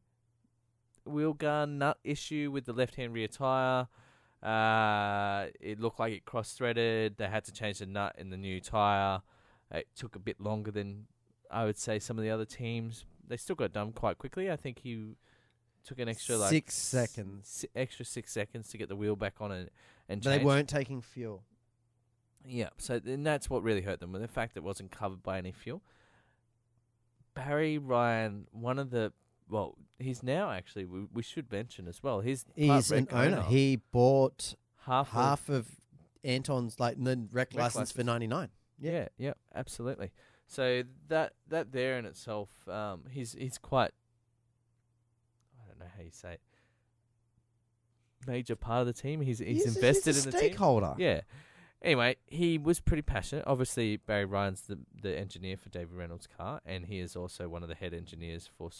[1.04, 3.88] wheel gun nut issue with the left-hand rear tire.
[4.42, 7.16] Uh, it looked like it cross-threaded.
[7.16, 9.20] They had to change the nut in the new tire.
[9.72, 11.06] It took a bit longer than
[11.50, 13.04] I would say some of the other teams.
[13.26, 14.48] They still got it done quite quickly.
[14.48, 15.16] I think he
[15.84, 17.48] took an extra like Six seconds.
[17.48, 19.70] si- extra six seconds to get the wheel back on and
[20.08, 20.44] and they change.
[20.44, 21.44] weren't taking fuel.
[22.46, 25.22] Yeah, so then that's what really hurt them, with the fact that it wasn't covered
[25.22, 25.82] by any fuel.
[27.34, 29.12] Barry Ryan, one of the
[29.48, 32.20] well, he's now actually we, we should mention as well.
[32.20, 33.42] He's part He's an rec owner.
[33.42, 34.54] He bought
[34.86, 35.68] half of- half of
[36.24, 38.06] Anton's like the rec, Rec license for license.
[38.06, 38.48] ninety nine.
[38.78, 40.10] yeah, yeah, absolutely.
[40.46, 43.92] So that that there in itself, um, he's he's quite.
[46.00, 46.40] How you say it.
[48.26, 49.20] Major part of the team.
[49.20, 50.48] He's he's, He's invested he's in the team.
[50.50, 50.94] stakeholder.
[50.98, 51.20] Yeah.
[51.82, 53.44] Anyway, he was pretty passionate.
[53.46, 57.62] Obviously, Barry Ryan's the the engineer for David Reynolds' car, and he is also one
[57.62, 58.70] of the head engineers for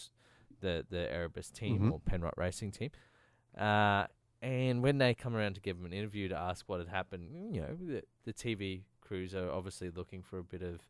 [0.61, 1.91] the the Erebus team Mhm.
[1.91, 2.91] or Penrite Racing team.
[3.57, 4.05] Uh,
[4.43, 7.55] and when they come around to give him an interview to ask what had happened,
[7.55, 10.81] you know, the, the TV crews are obviously looking for a bit of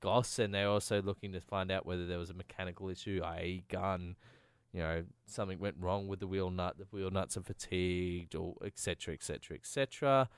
[0.00, 3.64] goss, and they're also looking to find out whether there was a mechanical issue, i.e.,
[3.68, 4.14] gun.
[4.76, 6.76] You know, something went wrong with the wheel nut.
[6.78, 9.14] The wheel nuts are fatigued, or etc.
[9.14, 9.56] etc.
[9.56, 10.28] etc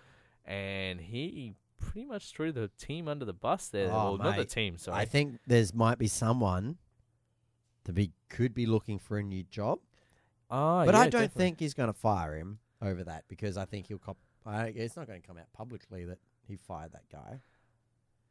[0.48, 3.90] and he pretty much threw the team under the bus there.
[3.90, 4.98] Oh, well, not the team, sorry.
[4.98, 6.78] I think there's might be someone
[7.84, 9.78] to be could be looking for a new job,
[10.50, 11.44] oh, but yeah, I don't definitely.
[11.44, 14.16] think he's going to fire him over that because I think he'll cop.
[14.46, 17.40] I, it's not going to come out publicly that he fired that guy.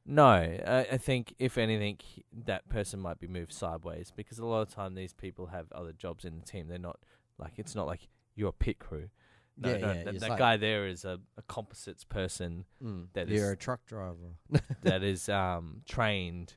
[0.07, 1.97] No, I, I think if anything,
[2.45, 5.91] that person might be moved sideways because a lot of time these people have other
[5.91, 6.67] jobs in the team.
[6.69, 6.97] They're not
[7.37, 9.09] like it's not like you're a pit crew.
[9.57, 13.07] No, Yeah, no, yeah, that, that like- guy there is a, a composites person Mm,
[13.13, 14.35] That You're is- a truck driver.
[14.83, 16.55] that is um, trained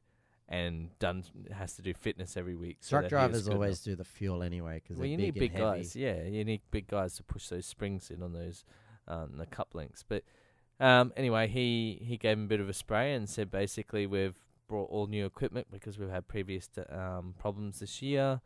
[0.49, 2.79] and done has to do fitness every week.
[2.81, 5.59] so truck drivers always do the fuel anyway because well, you they're need big, big
[5.61, 5.95] guys.
[5.97, 8.65] Yeah, you need big guys to push those springs in on those
[9.09, 10.05] um, the cup links.
[10.07, 10.25] But
[10.81, 14.35] um, anyway, he he gave him a bit of a spray and said basically we've
[14.69, 18.41] brought all new equipment because we've had previous um, problems this year.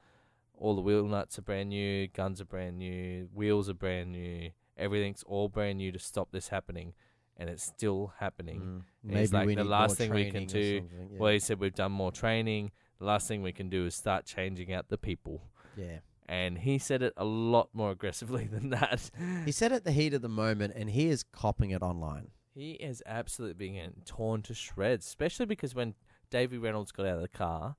[0.57, 4.51] All the wheel nuts are brand new, guns are brand new, wheels are brand new,
[4.77, 6.95] everything's all brand new to stop this happening,
[7.37, 8.61] and it's still happening.
[8.61, 8.83] Mm.
[9.11, 11.19] And he's like, the last thing we can do- Yeah.
[11.19, 12.71] Well, he said we've done more training.
[13.01, 15.43] The last thing we can do is start changing out the people.
[15.77, 15.99] yeah.
[16.27, 19.11] And he said it a lot more aggressively than that.
[19.45, 22.29] He said it at the heat of the moment, and he is copping it online.
[22.55, 25.95] He is absolutely being torn to shreds, especially because when
[26.31, 27.77] Davy Reynolds got out of the car,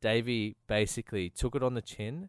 [0.00, 2.28] Davy basically took it on the chin,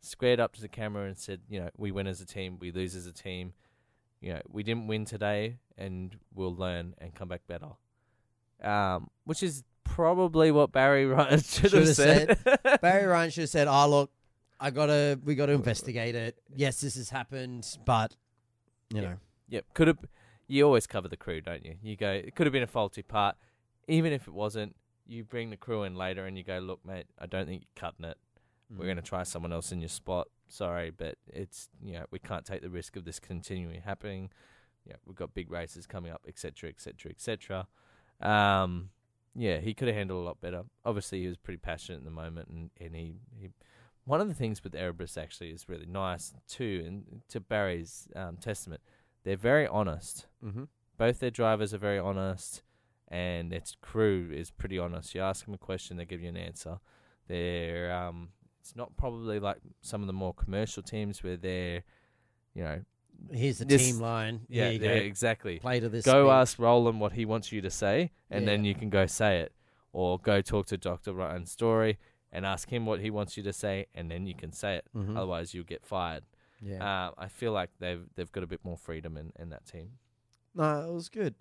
[0.00, 2.72] squared up to the camera, and said, "You know, we win as a team, we
[2.72, 3.52] lose as a team.
[4.20, 7.72] You know, we didn't win today, and we'll learn and come back better."
[8.62, 12.80] Um, which is probably what Barry Ryan should, Should have have said.
[12.80, 14.10] Barry Ryan should have said, "Oh look,
[14.60, 16.36] I gotta, we gotta investigate it.
[16.54, 18.16] Yes, this has happened, but
[18.92, 19.16] you know,
[19.50, 19.64] Yep.
[19.74, 19.98] Could have.
[20.46, 21.76] You always cover the crew, don't you?
[21.82, 22.10] You go.
[22.10, 23.36] It could have been a faulty part,
[23.86, 24.74] even if it wasn't.
[25.06, 27.80] You bring the crew in later, and you go, "Look, mate, I don't think you're
[27.80, 28.18] cutting it.
[28.70, 28.88] We're Mm.
[28.88, 30.28] going to try someone else in your spot.
[30.48, 34.30] Sorry, but it's you know we can't take the risk of this continuing happening.
[34.86, 37.68] Yeah, we've got big races coming up, etc., etc., etc.
[38.20, 38.90] Um,
[39.34, 40.64] yeah, he could have handled a lot better.
[40.84, 43.48] Obviously, he was pretty passionate in the moment, and and he, he
[44.08, 48.36] one of the things with Erebus actually is really nice too, and to Barry's um,
[48.38, 48.80] testament,
[49.24, 50.26] they're very honest.
[50.44, 50.64] Mm-hmm.
[50.96, 52.62] Both their drivers are very honest,
[53.08, 55.14] and its crew is pretty honest.
[55.14, 56.78] You ask them a question, they give you an answer.
[57.28, 58.28] They're um,
[58.60, 61.82] it's not probably like some of the more commercial teams where they're,
[62.54, 62.80] you know,
[63.32, 64.42] Here's the This- team line.
[64.48, 64.90] yeah, yeah, go.
[64.92, 65.58] exactly.
[65.58, 66.04] Play to this.
[66.04, 66.32] Go speed.
[66.32, 69.52] ask Roland what he wants you to say, and then you can go say it,
[69.92, 71.98] or go talk to Doctor Ryan Story
[72.32, 74.86] and ask him what he wants you to say, and then you can say it.
[74.94, 75.16] Mhm.
[75.16, 76.24] Otherwise, you'll get fired.
[76.60, 76.84] Yeah.
[76.84, 79.92] Uh, I feel like they've they've got a bit more freedom in, in that team.
[80.54, 81.34] No, it was good.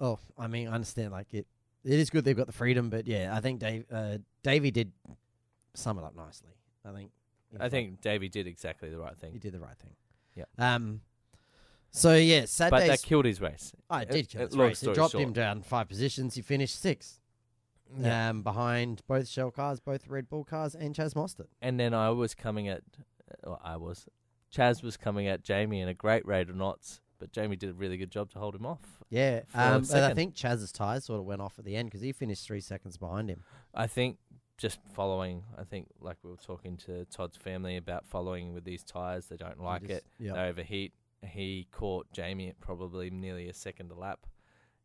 [0.00, 1.12] Oh, I mean, I understand.
[1.12, 1.46] Like it,
[1.84, 4.92] it is good they've got the freedom, but yeah, I think Dave, uh, Davey did
[5.74, 6.50] sum it up nicely.
[6.84, 7.10] I think.
[7.58, 9.32] I was think Davey did exactly the right thing.
[9.32, 9.94] he did the right thing.
[10.34, 10.44] Yeah.
[10.58, 11.02] Um.
[11.92, 12.88] So yeah, but Saturday's.
[12.88, 13.72] that killed his race.
[13.88, 14.82] I did kill it- his race.
[14.82, 16.34] It dropped him down five positions.
[16.34, 17.19] He finished sixth.
[18.04, 21.48] Um, behind both Shell cars, both Red Bull cars, and Chaz Mostert.
[21.60, 22.82] And then I was coming at,
[23.44, 24.06] well, I was,
[24.54, 27.74] Chaz was coming at Jamie in a great rate of knots, but Jamie did a
[27.74, 29.02] really good job to hold him off.
[29.10, 29.40] Yeah.
[29.54, 29.82] Um.
[29.82, 32.46] But I think Chaz's tyres sort of went off at the end because he finished
[32.46, 33.42] three seconds behind him.
[33.74, 34.18] I think
[34.56, 38.84] just following, I think like we were talking to Todd's family about following with these
[38.84, 40.04] tyres, they don't like it.
[40.18, 40.34] Yeah.
[40.34, 40.92] They overheat.
[41.26, 44.26] He caught Jamie at probably nearly a second a lap.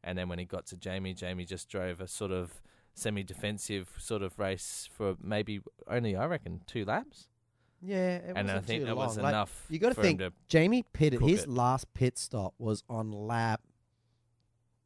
[0.03, 2.61] And then when he got to Jamie, Jamie just drove a sort of
[2.95, 7.27] semi defensive sort of race for maybe only, I reckon, two laps.
[7.81, 8.15] Yeah.
[8.15, 9.23] It and I think that was long.
[9.25, 11.21] Like, enough you gotta think- Jamie pitted.
[11.21, 11.49] His it.
[11.49, 13.61] last pit stop was on lap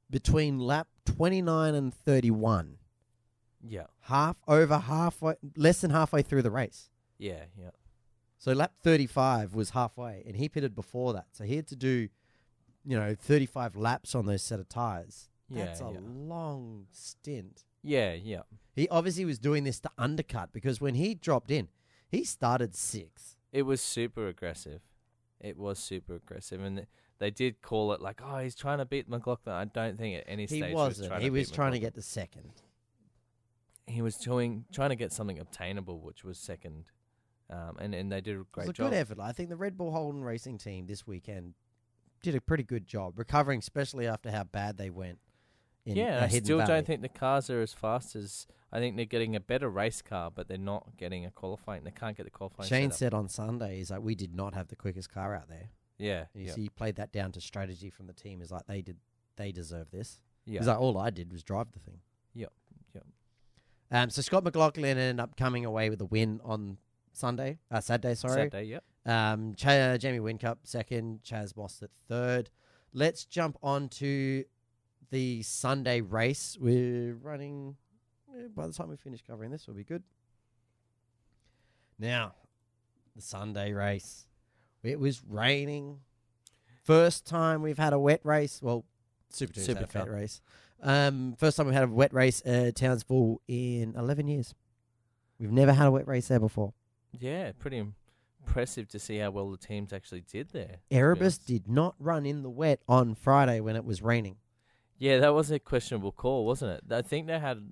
[0.10, 2.78] between lap twenty nine and thirty one.
[3.62, 6.89] Yeah, Half over halfway, less than halfway through the race.
[7.18, 7.72] yeah, yeah.
[8.38, 11.28] So lap thirty five was halfway, and he pitted before that.
[11.34, 12.07] So he had to do,
[12.86, 15.28] you know, thirty five laps on those set of tires.
[15.49, 15.99] Yeah, That's a yeah.
[16.01, 17.66] long stint.
[17.84, 18.41] Yeah, yeah.
[18.75, 21.67] He obviously was doing this to undercut because when he dropped in,
[22.09, 23.36] he started sixth.
[23.51, 24.82] It was super aggressive.
[25.39, 26.86] It was super aggressive, and
[27.19, 30.25] they did call it like, "Oh, he's trying to beat McLaughlin." I don't think at
[30.27, 30.99] any stage He wasn't.
[31.03, 32.51] was trying he to was trying to get the second.
[33.88, 36.86] He was trying trying to get something obtainable, which was second,
[37.49, 38.91] um, and and they did a It great was a job.
[38.91, 39.19] good effort.
[39.19, 41.53] I think the Red Bull Holden Racing team this weekend
[42.21, 45.19] did a pretty good job recovering, especially after how bad they went.
[45.86, 46.67] In, yeah, I still Valley.
[46.67, 50.01] don't think the cars are as fast as I think they're getting a better race
[50.01, 51.84] car, but they're not getting a qualifying.
[51.84, 52.69] They can't get the qualifying.
[52.69, 55.69] Shane said on Sunday, he's like, we did not have the quickest car out there.
[55.97, 58.41] "Yeah, And you yeah, see, he played that down to strategy from the team.
[58.41, 58.97] Is like they did,
[59.38, 60.19] they deserve this.
[60.45, 61.99] yeah." He's like, all I did was drive the thing.
[62.36, 62.51] Yep,
[62.93, 63.05] yep.
[63.91, 66.77] Um, so Scott McLaughlin ended up coming away with a win on
[67.11, 68.13] Sunday, uh, Saturday.
[68.15, 68.34] Sorry.
[68.43, 68.84] Saturday, yep.
[69.05, 72.51] Um, Ch- uh, Jamie Whincup second, Chaz Mostert third.
[72.93, 74.43] Let's jump on to
[75.12, 76.57] the Sunday race.
[76.60, 77.76] We're running.
[78.36, 80.03] eh, By the time we finish covering this, we'll be good.
[81.97, 82.34] Now,
[83.16, 84.26] the Sunday race.
[84.84, 85.99] It was raining.
[86.84, 88.62] First time we've had a wet race.
[88.62, 88.86] Well,
[89.30, 90.41] Super had a wet race.
[90.82, 94.55] Um, first time we've had a wet race at Townsville in eleven years.
[95.39, 96.74] We've never had a wet race there before.
[97.20, 97.84] Yeah, pretty
[98.45, 100.78] impressive to see how well the teams actually did there.
[100.89, 104.38] Erebus did not run in the wet on Friday when it was raining.
[105.00, 106.93] Yeah, that was a questionable call, wasn't it?
[106.93, 107.68] I think they had.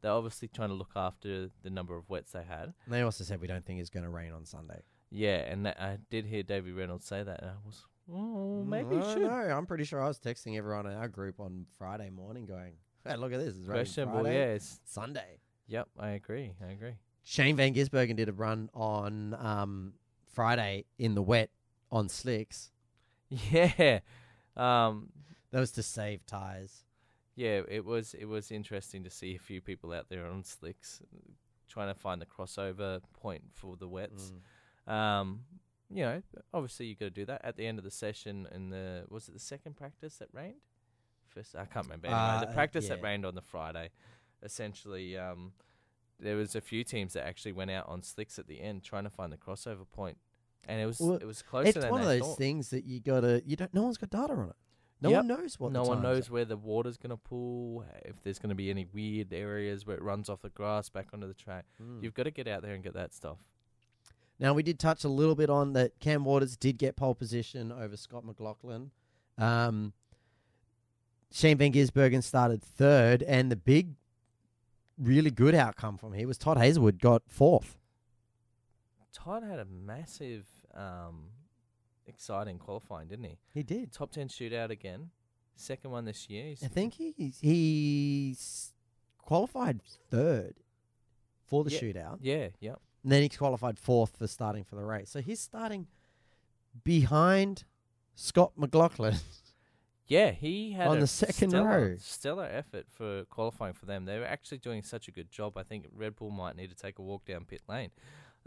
[0.00, 2.72] They're obviously trying to look after the number of wets they had.
[2.84, 4.80] And they also said we don't think it's going to rain on Sunday.
[5.10, 8.90] Yeah, and that, I did hear Davey Reynolds say that, and I was, oh, maybe
[8.90, 9.22] I you don't should.
[9.22, 9.28] know.
[9.30, 12.74] I'm pretty sure I was texting everyone in our group on Friday morning going,
[13.04, 13.56] hey, look at this.
[13.56, 14.80] It's raining Questionable, Friday, yes.
[14.84, 15.40] Sunday.
[15.66, 16.52] Yep, I agree.
[16.64, 16.94] I agree.
[17.24, 19.94] Shane Van Gisbergen did a run on um,
[20.32, 21.50] Friday in the wet
[21.90, 22.70] on slicks.
[23.50, 23.98] Yeah,
[24.56, 25.10] um,
[25.50, 26.84] That was to save tyres.
[27.36, 27.62] yeah.
[27.68, 31.00] It was it was interesting to see a few people out there on slicks,
[31.68, 34.32] trying to find the crossover point for the wets.
[34.88, 34.92] Mm.
[34.92, 35.40] Um,
[35.90, 36.22] you know,
[36.52, 38.46] obviously you got to do that at the end of the session.
[38.54, 40.60] In the was it the second practice that rained?
[41.28, 42.06] First, I can't remember.
[42.08, 43.04] Anyway, Uh, the practice that yeah.
[43.06, 43.90] rained on the Friday,
[44.42, 45.52] essentially, um,
[46.18, 49.04] there was a few teams that actually went out on slicks at the end trying
[49.04, 49.92] to find the crossover point.
[49.92, 50.18] point,
[50.66, 52.38] and it was Well, it was closer It's than one of those thought.
[52.38, 54.56] things that you got to, you don't, no one's got data on it.
[55.00, 55.18] No Yep.
[55.18, 56.32] one knows what no the one times knows are.
[56.32, 59.96] where the water's going to pool, if there's going to be any weird areas where
[59.96, 61.66] it runs off the grass back onto the track.
[61.80, 62.02] Mm.
[62.02, 63.38] You've got to get out there and get that stuff.
[64.40, 65.98] Now we did touch a little bit on that.
[66.00, 68.90] Cam Waters did get pole position over Scott McLaughlin.
[69.36, 69.92] Um,
[71.30, 73.94] Shane Van Gisbergen started third, and the big,
[74.96, 77.78] really good outcome from here was Todd Hazelwood got fourth.
[79.12, 81.30] Todd had a massive, um,
[82.08, 83.38] exciting qualifying, didn't he?
[83.54, 83.92] He did.
[83.92, 85.10] Top ten shootout again.
[85.56, 86.46] Second one this year.
[86.46, 88.72] He's, I think he he's
[89.18, 89.80] qualified
[90.10, 90.54] third
[91.44, 91.80] for the Yeah.
[91.80, 92.74] shootout, yeah, yeah.
[93.02, 95.10] and then he's qualified fourth for starting for the race.
[95.10, 95.86] So he's starting
[96.84, 97.64] behind
[98.14, 99.16] Scott McLaughlin.
[100.10, 101.96] Yeah, he had On a the second stellar, row.
[101.98, 104.06] stellar effort for qualifying for them.
[104.06, 105.58] They were actually doing such a good job.
[105.58, 107.90] I think Red Bull might need to take a walk down pit lane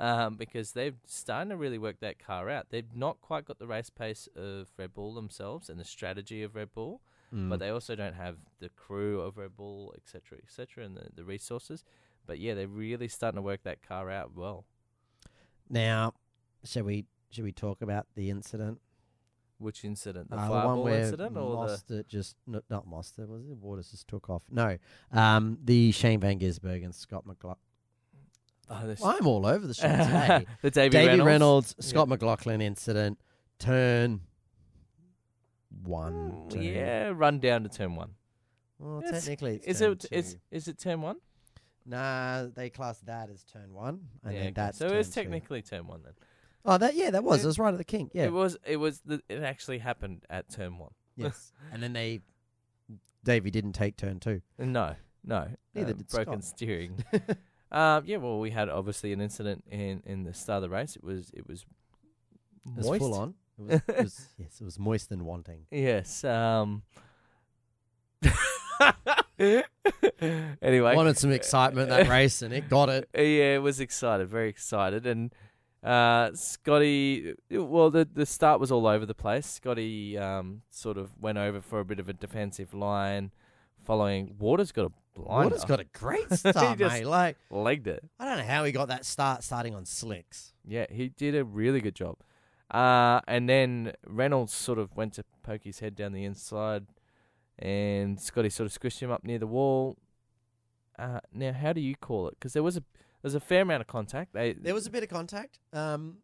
[0.02, 2.68] um, because they're starting to really work that car out.
[2.72, 6.56] They've not quite got the race pace of Red Bull themselves and the strategy of
[6.56, 7.02] Red Bull,
[7.34, 7.50] Mm.
[7.50, 11.24] but they also don't have the crew of Red Bull, etc., etc., and the, the
[11.24, 11.86] resources.
[12.28, 14.66] But yeah, they're really starting to work that car out well.
[15.70, 16.14] now,
[16.66, 18.82] shall we should we talk about the incident?
[19.60, 20.30] Which incident?
[20.30, 21.74] The Uh, fireball incident or the?
[21.78, 23.56] Mostert just no, not Mostert was it?
[23.58, 24.44] Waters just took off.
[24.52, 24.78] No,
[25.14, 27.60] um, the Shane Van Gisbergen and Scott McLaughlin.
[28.74, 30.46] Oh, this- I'm all over the show today.
[30.62, 31.26] the Davy, Reynolds.
[31.26, 31.86] Reynolds, Yeah.
[31.86, 33.20] Scott McLaughlin incident,
[33.60, 34.22] turn
[35.84, 36.14] one.
[36.14, 36.60] Mm, two.
[36.62, 38.12] Yeah, run down to turn one.
[38.80, 40.06] Well, It's- technically, it's Is turn it?
[40.12, 40.40] Is two.
[40.52, 41.18] is it turn one?
[41.86, 45.16] Nah, they class that as turn one, and Yeah, then that's so turn it's two.
[45.22, 46.14] technically turn one then.
[46.64, 47.40] Oh, that yeah, that was.
[47.40, 48.12] It- It was right at the kink.
[48.14, 48.58] Yeah, It was.
[48.66, 49.00] It was.
[49.02, 50.92] The, it actually happened at turn one.
[51.16, 51.52] yes.
[51.74, 52.22] and then they,
[53.24, 54.42] Davy didn't take turn two.
[54.60, 55.48] No, no.
[55.74, 56.58] Neither um, did broken Scott.
[56.58, 57.04] steering.
[57.72, 58.18] um, yeah.
[58.18, 60.96] Well, we had obviously an incident in in the start of the race.
[60.96, 61.32] It was.
[61.34, 61.66] It was.
[62.66, 63.00] It was Moist.
[63.00, 63.34] full on.
[63.58, 65.66] It was, it was yes, it was moist and wanting.
[65.72, 66.24] Yes.
[66.24, 66.84] Um.
[70.62, 73.10] anyway, Wanted some excitement that race, and it got it.
[73.16, 75.34] Yeah, it was excited, very excited, and
[75.84, 77.34] uh, Scotty.
[77.50, 79.48] Well, the the start was all over the place.
[79.48, 83.32] Scotty um, sort of went over for a bit of a defensive line,
[83.86, 87.06] following Waters got a blinder, Waters got a great start, just- mate.
[87.06, 88.04] Like legged it.
[88.20, 90.54] I don't know how he got that start starting on slicks.
[90.68, 92.18] Yeah, he did a really good job.
[92.70, 96.86] Uh, and then Reynolds sort of went to poke his head down the inside,
[97.60, 99.98] and Scotty sort of squished him up near the wall.
[100.98, 102.36] Uh, now, how do you call it?
[102.40, 104.34] Because there was a there was a fair amount of contact.
[104.34, 105.60] They, There was a bit of contact.
[105.74, 106.18] Um,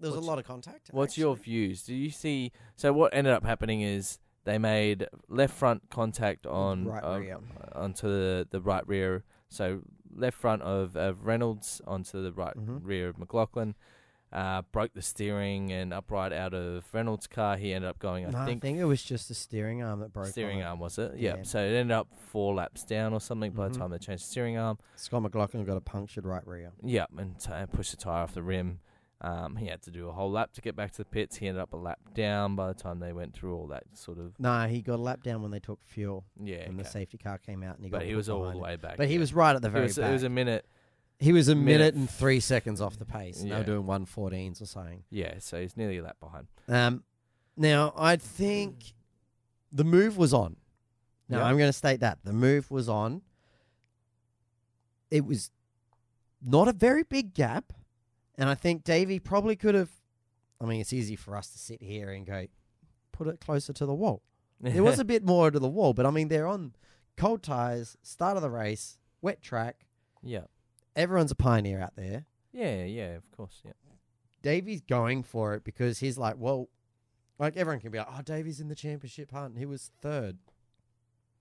[0.00, 0.88] there was What's- a lot of contact.
[0.92, 1.44] What's your actually.
[1.44, 1.82] views?
[1.84, 2.52] Do you see?
[2.76, 7.38] So what ended up happening is they made left front contact on right uh, rear.
[7.72, 9.24] onto the, the right rear.
[9.48, 9.80] So
[10.14, 12.80] left front of, of Reynolds onto the right Mhm.
[12.82, 13.74] rear of McLaughlin.
[14.32, 17.56] Uh, broke the steering and upright out of Reynolds' car.
[17.56, 20.28] He ended up going, I No, think, it was just the steering arm that broke.
[20.28, 21.16] steering arm was it?
[21.16, 21.38] Yeah.
[21.38, 21.42] Yeah.
[21.42, 23.72] So it ended up four laps down or something by Mhm.
[23.72, 24.78] the time they changed the steering arm.
[24.94, 26.70] Scott McLaughlin got a punctured right rear.
[26.80, 28.78] Yeah, and t- and pushed the tire off the rim.
[29.22, 31.36] Um, he had to do a whole lap to get back to the pits.
[31.36, 34.18] He ended up a lap down by the time they went through all that sort
[34.18, 36.60] of Nah, he got a lap down when they took fuel, yeah.
[36.62, 38.06] and the safety car came out, and he but got.
[38.06, 38.96] he was all the way back.
[38.96, 40.08] But he was right at the It very was, back.
[40.08, 40.64] it was a minute.
[41.18, 43.58] he was a minute minute and three seconds off the pace, and they Yeah.
[43.60, 45.04] were doing one fourteens or something.
[45.10, 46.46] Yeah, so he's nearly a lap behind.
[46.66, 47.04] Um,
[47.58, 48.94] now I think
[49.70, 50.56] the move was on.
[51.28, 51.44] Now Yeah.
[51.44, 53.20] I'm going to state that the move was on.
[55.10, 55.50] It was
[56.42, 57.72] not a very big gap,
[58.40, 59.90] and I think Davey probably could have.
[60.60, 62.46] I mean, it's easy for us to sit here and go,
[63.12, 64.22] put it closer to the wall.
[64.62, 66.74] There was a bit more to the wall, but I mean, they're on
[67.16, 69.86] cold tires, start of the race, wet track.
[70.22, 70.44] yeah,
[70.96, 72.26] Everyone's a pioneer out there.
[72.52, 73.14] yeah, yeah.
[73.16, 73.72] Of course, yeah.
[74.42, 76.68] Davey's going for it because he's like, well,
[77.38, 79.56] like everyone can be like, oh, Davey's in the championship hunt.
[79.56, 80.36] He was third.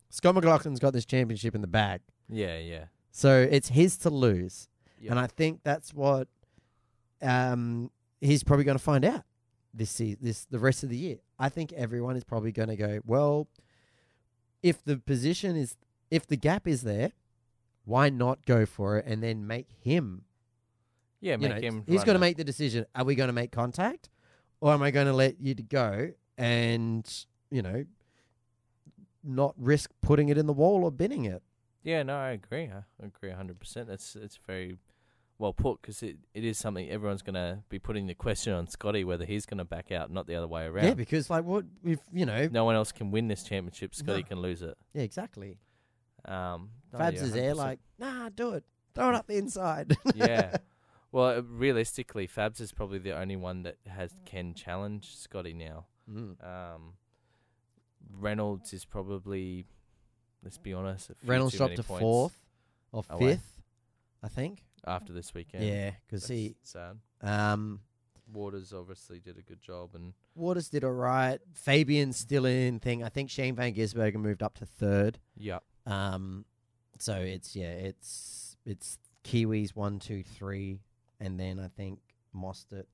[0.10, 2.02] Scott McLaughlin's got this championship in the bag.
[2.30, 2.86] Yeah, yeah.
[3.12, 4.68] So it's his to lose.
[5.00, 5.12] Yeah.
[5.12, 6.28] And I think that's what
[7.22, 7.92] um,
[8.22, 9.24] he's probably going to find out
[9.74, 11.18] this this the rest of the year.
[11.38, 13.48] I think everyone is probably going to go, well,
[14.64, 15.76] if the position is
[16.12, 17.12] if the gap is there,
[17.86, 20.24] why not go for it and then make him
[21.22, 21.84] yeah, you make know, him.
[21.88, 22.86] He's got to make the decision.
[22.96, 24.10] Are we going to make contact,
[24.62, 27.86] or am I going to let you go and you know
[29.24, 31.44] not risk putting it in the wall or binning it?
[31.84, 32.70] Yeah, no, I agree.
[32.70, 33.88] I agree hundred percent.
[33.88, 34.78] That's it's very
[35.40, 38.68] well put because it, it is something everyone's going to be putting the question on
[38.68, 40.86] Scotty whether he's going to back out, not the other way around.
[40.86, 42.48] Yeah, because like what if you know?
[42.52, 43.96] no one else can win this championship.
[43.96, 44.28] Scotty No.
[44.28, 44.78] can lose it.
[44.94, 45.58] Yeah, exactly.
[46.26, 47.56] Um, no, Fabs yeah, is there 100%.
[47.56, 48.64] like, nah, do it,
[48.94, 49.96] throw it up the inside.
[50.16, 50.58] yeah.
[51.12, 55.86] Well, uh, realistically, Fabs is probably the only one that has can challenge Scotty now.
[56.12, 56.36] Mm.
[56.46, 56.94] Um,
[58.20, 59.66] Reynolds is probably,
[60.44, 62.02] let's be honest, a few Reynolds too dropped many to points.
[62.02, 62.38] fourth
[62.92, 63.30] or away.
[63.32, 63.62] fifth,
[64.22, 64.66] I think.
[64.86, 65.66] After this weekend.
[65.66, 66.98] Yeah, because That's he sad.
[67.22, 67.82] um,
[68.32, 71.40] Waters obviously did a good job, and Waters did all right.
[71.54, 73.04] Fabian's still in thing.
[73.04, 75.20] I think Shane Van Gisbergen moved up to third.
[75.36, 76.46] yeah, Um,
[77.00, 80.80] so it's yeah, it's it's Kiwis one, two, three,
[81.20, 82.00] and then I think
[82.36, 82.86] Mostert,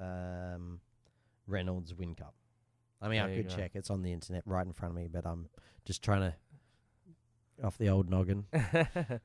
[0.00, 0.80] um,
[1.46, 2.32] Reynolds Whincup.
[3.00, 3.56] I mean, I There you could go.
[3.56, 3.70] check.
[3.74, 5.48] It's on the internet right in front of me, but I'm
[5.84, 6.34] just trying to
[7.64, 8.46] off the old noggin.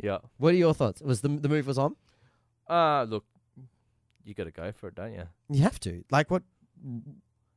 [0.00, 0.18] yeah.
[0.38, 1.00] What are your thoughts?
[1.02, 1.96] Was the the move was on?
[2.68, 3.24] Uh look,
[4.24, 5.24] you got to go for it, don't you?
[5.50, 6.42] You have to like what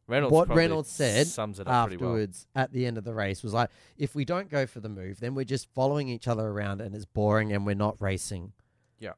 [0.10, 0.34] Reynolds.
[0.34, 2.12] What probably Reynolds said sums it up pretty well.
[2.12, 4.90] afterwards at the end of the race was like, if we don't go for the
[4.90, 8.54] move, then we're just following each other around and it's boring and we're not racing.
[8.98, 9.14] Yeah.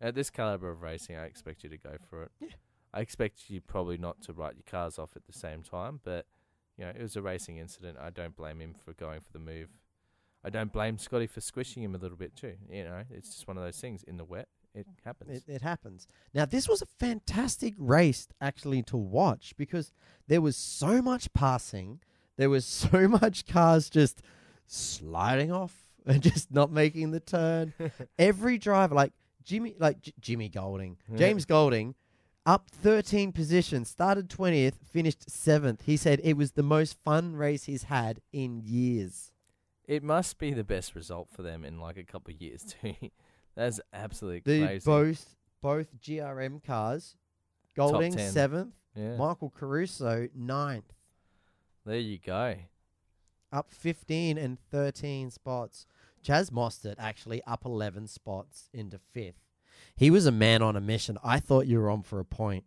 [0.00, 2.30] At this caliber of racing, I expect you to go for it.
[2.40, 2.48] Yeah.
[2.94, 6.26] I expect you probably not to write your cars off at the same time, but
[6.76, 7.98] you know it was a racing incident.
[8.00, 9.68] I don't blame him for going for the move.
[10.44, 12.54] I don't blame Scotty for squishing him a little bit too.
[12.70, 14.04] You know, it's just one of those things.
[14.04, 14.94] In the wet, it mm.
[15.04, 15.30] happens.
[15.30, 16.06] It, it happens.
[16.32, 19.92] Now, this was a fantastic race actually to watch because
[20.26, 22.00] there was so much passing.
[22.36, 24.22] There was so much cars just
[24.66, 25.74] sliding off
[26.06, 27.74] and just not making the turn.
[28.18, 29.12] Every driver, like
[29.42, 31.18] Jimmy, like J- Jimmy Golding, Yeah.
[31.18, 31.94] James Golding,
[32.46, 35.82] up 13 positions, started 20th, finished 7th.
[35.82, 39.32] He said it was the most fun race he's had in years.
[39.88, 42.94] It must be the best result for them in like a couple of years too.
[43.56, 44.84] That's absolutely The crazy.
[44.86, 47.16] both both GRM cars,
[47.74, 49.16] Golding 7th, yeah.
[49.16, 50.92] Michael Caruso ninth.
[51.84, 52.54] there you go.
[53.52, 55.86] up 15 and 13 spots.
[56.24, 59.40] Chaz Mostert actually up 11 spots into fifth.
[59.96, 61.16] He was a man on a mission.
[61.24, 62.64] I thought you were on for a point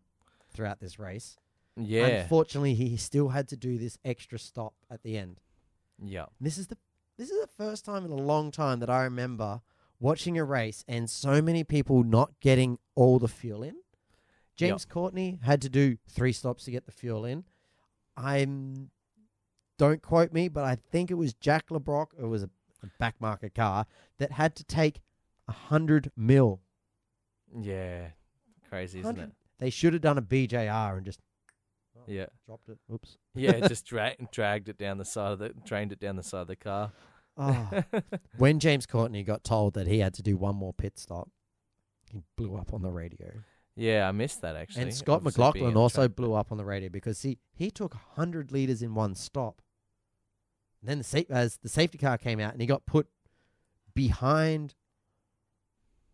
[0.54, 1.38] throughout this race.
[1.78, 2.08] Yeah.
[2.08, 5.40] Unfortunately, he still had to do this extra stop at the end.
[6.04, 6.26] yeah.
[6.42, 6.78] This is the
[7.22, 9.62] this is the first time in a long time that I remember
[10.00, 13.76] watching a race and so many people not getting all the fuel in.
[14.56, 17.44] James Courtney had to do three stops to get the fuel in.
[18.18, 18.90] I'm
[19.78, 22.08] don't quote me, but I think it was Jack Le Brocq.
[22.20, 22.50] It was a,
[22.82, 23.86] a backmarker car
[24.18, 25.00] that had to take
[25.48, 26.60] a hundred mil.
[27.56, 28.08] Yeah.
[28.68, 29.30] Crazy, isn't it?
[29.60, 31.20] They should have done a BJR and just
[31.96, 32.28] oh, Yeah.
[32.48, 32.80] dropped it.
[32.92, 33.18] Oops.
[33.36, 36.42] Yeah, just dra- dragged it down the side of the drained it down the side
[36.42, 36.92] of the car.
[37.42, 37.84] Oh.
[38.38, 41.30] when James Courtney got told that he had to do one more pit stop,
[42.12, 43.32] he blew up on the radio.
[43.76, 44.84] yeah, I missed that actually.
[44.84, 47.94] and Scott Obviously McLaughlin in also blew up on the radio because he he took
[47.94, 49.62] 100 liters in one stop.
[50.82, 53.08] And then the sa- as the safety car came out and he got put
[53.94, 54.76] behind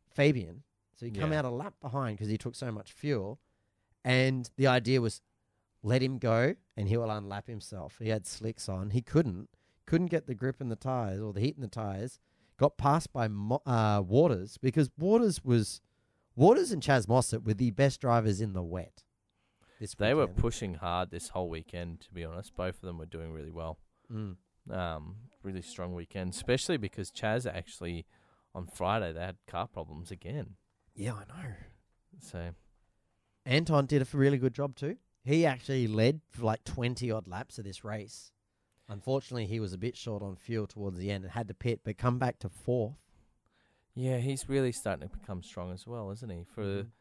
[0.10, 0.64] Fabian.
[0.96, 1.40] So he come Yeah.
[1.40, 3.40] out a lap behind because he took so much fuel.
[4.04, 5.22] And the idea was
[5.84, 7.98] let him go and he will unlap himself.
[8.00, 8.92] He had slicks on.
[8.92, 9.50] He couldn't.
[9.88, 12.20] Couldn't get the grip in the tires or the heat in the tires.
[12.60, 15.82] Got passed by Mo- uh, Waters because Waters was
[16.36, 19.04] Waters and Chaz Mostert were the best drivers in the wet.
[19.80, 22.02] This They were pushing hard this whole weekend.
[22.02, 23.80] To be honest, both of them were doing really well.
[24.12, 24.36] Mm.
[24.70, 28.06] Um, really strong weekend, especially because Chaz actually
[28.54, 30.56] on Friday they had car problems again.
[30.96, 31.50] Yeah, I know.
[32.20, 32.50] So
[33.46, 34.98] Anton did a really good job too.
[35.24, 38.32] He actually led for like 20 odd laps of this race.
[38.90, 41.82] Unfortunately, he was a bit short on fuel towards the end and had to pit,
[41.84, 42.96] but come back to fourth.
[43.96, 46.44] yeah, he's really starting to become strong as well, isn't he?
[46.44, 46.92] For Mhm.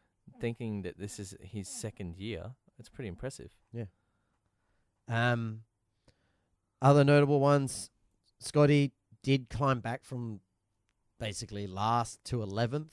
[0.41, 3.55] thinking that this is his second year, it's pretty impressive.
[3.71, 3.85] Yeah.
[5.07, 5.65] Um,
[6.83, 7.91] other notable ones,
[8.39, 10.41] Scotty did climb back from
[11.19, 12.93] basically last to 11th.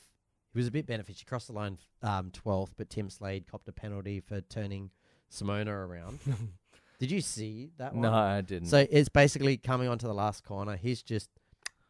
[0.51, 1.19] He was a bit beneficial.
[1.19, 4.91] He crossed the line um, 12th, but Tim Slade copped a penalty for turning
[5.31, 6.19] Simona around.
[6.99, 8.01] did you see that one?
[8.03, 8.67] no, I didn't.
[8.69, 10.75] So it's basically coming onto the last corner.
[10.75, 11.29] He's just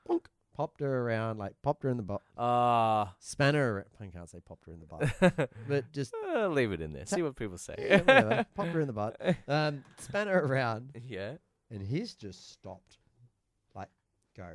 [0.09, 0.25] bonk,
[0.55, 3.77] popped her around, like popped her in the butt, ah, span her.
[3.79, 6.93] ar- I can't say popped her in the butt, but just Uh, leave it in
[6.93, 7.05] there.
[7.05, 7.75] See what people say.
[7.77, 9.19] yeah, whatever, popped her in the butt.
[9.47, 11.33] Um, span her around, yeah.
[11.71, 12.97] and he's just stopped.
[13.75, 13.89] Like,
[14.37, 14.47] go,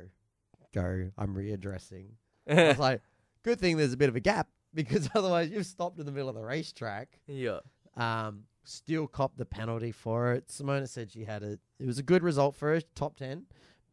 [0.73, 1.09] go.
[1.17, 2.07] I'm readdressing.
[2.49, 3.01] I was like,
[3.43, 6.29] good thing there's a bit of a gap because otherwise you've stopped in the middle
[6.29, 7.19] of the racetrack.
[7.27, 7.59] yeah.
[7.97, 10.47] Um, still copped the penalty for it.
[10.47, 11.59] Simona said she had a.
[11.79, 13.45] It was a good result for her, top ten,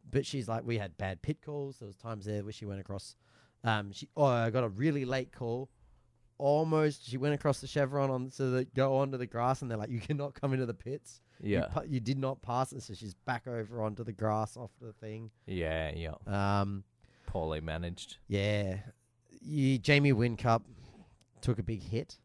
[0.09, 1.77] but she's like, we had bad pit calls.
[1.79, 3.15] There was times there where she went across.
[3.63, 5.69] Um, she oh, I got a really late call.
[6.39, 9.77] Almost, she went across the chevron on so that go onto the grass, and they're
[9.77, 11.19] like, you cannot come into the pits.
[11.41, 11.65] You, Yeah.
[11.65, 14.93] pu- you did not pass it, so she's back over onto the grass off the
[14.93, 15.31] thing.
[15.47, 15.91] Yeah.
[15.95, 16.13] Yeah.
[16.61, 16.83] Um,
[17.25, 18.17] Poorly managed.
[18.27, 18.77] yeah,
[19.41, 20.61] you, Jamie Whincup
[21.41, 22.17] took a big hit.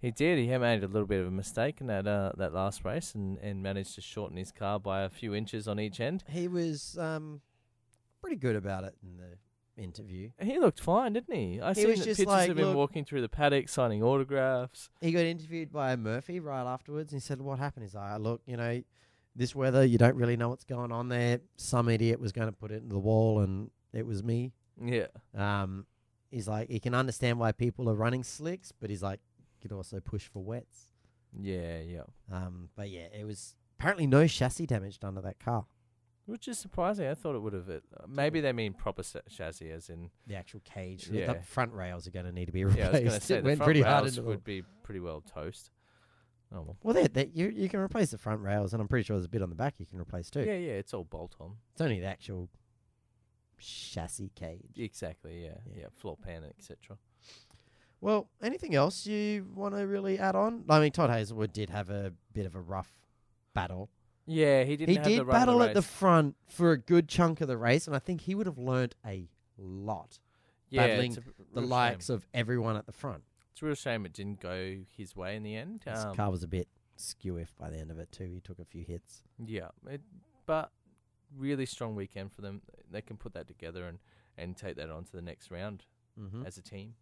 [0.00, 0.38] He did.
[0.38, 3.38] He made a little bit of a mistake in that uh, that last race, and,
[3.38, 6.24] and managed to shorten his car by a few inches on each end.
[6.28, 7.42] he was um,
[8.20, 10.30] pretty good about it in the interview.
[10.40, 11.60] He looked fine, didn't he?
[11.60, 14.88] I He seen pictures like, of him walking through the paddock, signing autographs.
[15.00, 18.40] He got interviewed by Murphy right afterwards, and he said, "What happened?" He's like, "Look,
[18.46, 18.82] you know,
[19.36, 21.40] this weather, you don't really know what's going on there.
[21.56, 25.08] Some idiot was going to put it into the wall, and it was me." Yeah,
[25.36, 25.84] Um,
[26.30, 29.20] he's like, he can understand why people are running slicks, but he's like,
[29.60, 30.88] could also push for wets.
[31.38, 32.02] yeah, yeah.
[32.32, 35.66] Um, but yeah, it was apparently no chassis damage done to that car.
[36.26, 37.08] Which is surprising.
[37.08, 37.68] I thought it would have.
[37.68, 37.82] It.
[37.98, 40.10] Uh, maybe they mean proper sa- chassis, as in.
[40.28, 41.32] The actual cage, Yeah.
[41.32, 42.78] the front rails are going to need to be replaced.
[42.92, 42.98] Yeah.
[42.98, 45.00] I was going to say it the front pretty hard rails into would be pretty
[45.00, 45.70] well toast.
[46.54, 46.76] Oh well.
[46.82, 49.28] Well, they, you you can replace the front rails, and I'm pretty sure there's a
[49.30, 50.40] bit on the back you can replace too.
[50.42, 50.72] Yeah, yeah.
[50.74, 51.54] It's all bolt on.
[51.72, 52.48] It's only the actual
[53.58, 54.60] chassis cage.
[54.76, 55.42] Exactly.
[55.44, 55.80] Yeah, Yeah.
[55.82, 55.86] yeah.
[55.96, 56.96] Floor pan, etc.
[58.00, 60.64] Well, anything else you want to really add on?
[60.68, 62.92] I mean, Todd Hazelwood did have a bit of a rough
[63.54, 63.90] battle.
[64.26, 64.88] Yeah, he didn't.
[64.90, 67.86] he have did battle the at the front for a good chunk of the race,
[67.86, 69.28] and I think he would have learnt a
[69.58, 70.18] lot.
[70.70, 71.16] yeah, battling
[71.52, 72.16] The likes Shame.
[72.16, 73.22] of everyone at the front.
[73.52, 75.82] It's a real shame it didn't go his way in the end.
[75.84, 78.30] His Um, car was a bit skew if by the end of it too.
[78.32, 79.22] He took a few hits.
[79.44, 80.00] Yeah, it,
[80.46, 80.70] but
[81.36, 82.62] really strong weekend for them.
[82.90, 83.98] They can put that together and,
[84.38, 85.84] and take that on to the next round
[86.18, 86.44] Mm-hmm.
[86.46, 86.94] as a team.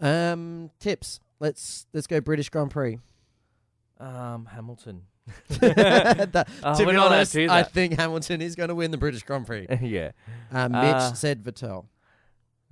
[0.00, 1.20] Um, tips.
[1.40, 2.98] Let's let's go British Grand Prix.
[3.98, 5.02] Um, Hamilton.
[5.60, 7.72] That- Oh, to we're be not allowed honest, to do I that.
[7.72, 9.66] think Hamilton is going to win the British Grand Prix.
[9.82, 10.12] yeah.
[10.52, 11.86] Uh, Mitch Uh, said Vettel.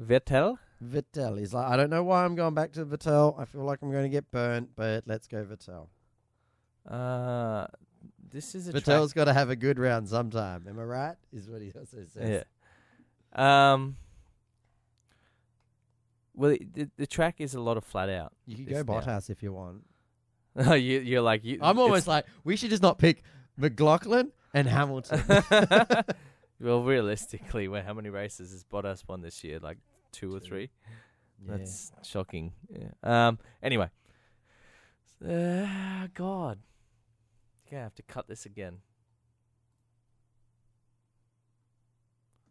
[0.03, 0.59] Vettel.
[0.85, 1.39] Vettel.
[1.39, 3.39] He's like, I don't know why I'm going back to Vettel.
[3.39, 5.89] I feel like I'm going to get burnt, but let's go Vettel.
[6.91, 7.67] Uh,
[8.31, 10.67] this is a Vettel's got to have a good round sometime.
[10.69, 11.17] Am I right?
[11.33, 12.45] Is what he also says.
[13.37, 13.73] Yeah.
[13.73, 13.97] Um.
[16.39, 18.33] Well, the, the track is a lot of flat out.
[18.47, 19.01] You can go now.
[19.01, 19.85] Bottas if you want.
[20.61, 21.61] Oh, you, you're like you.
[21.63, 23.23] I'm almost like we should just not pick
[23.57, 25.23] McLaughlin and Hamilton.
[26.61, 29.61] well, realistically, well, how many races has Bottas won this year?
[29.61, 29.79] Like
[30.11, 30.47] two or Two.
[30.47, 30.71] three.
[31.47, 32.55] That's shocking.
[32.71, 32.89] Yeah.
[33.29, 33.39] Um.
[33.63, 33.89] Anyway.
[35.25, 36.59] Uh, God.
[37.71, 38.79] Gonna have to cut this again.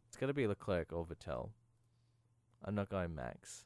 [0.07, 1.49] It's to be Leclerc or Vettel.
[2.63, 3.65] I'm not going Max.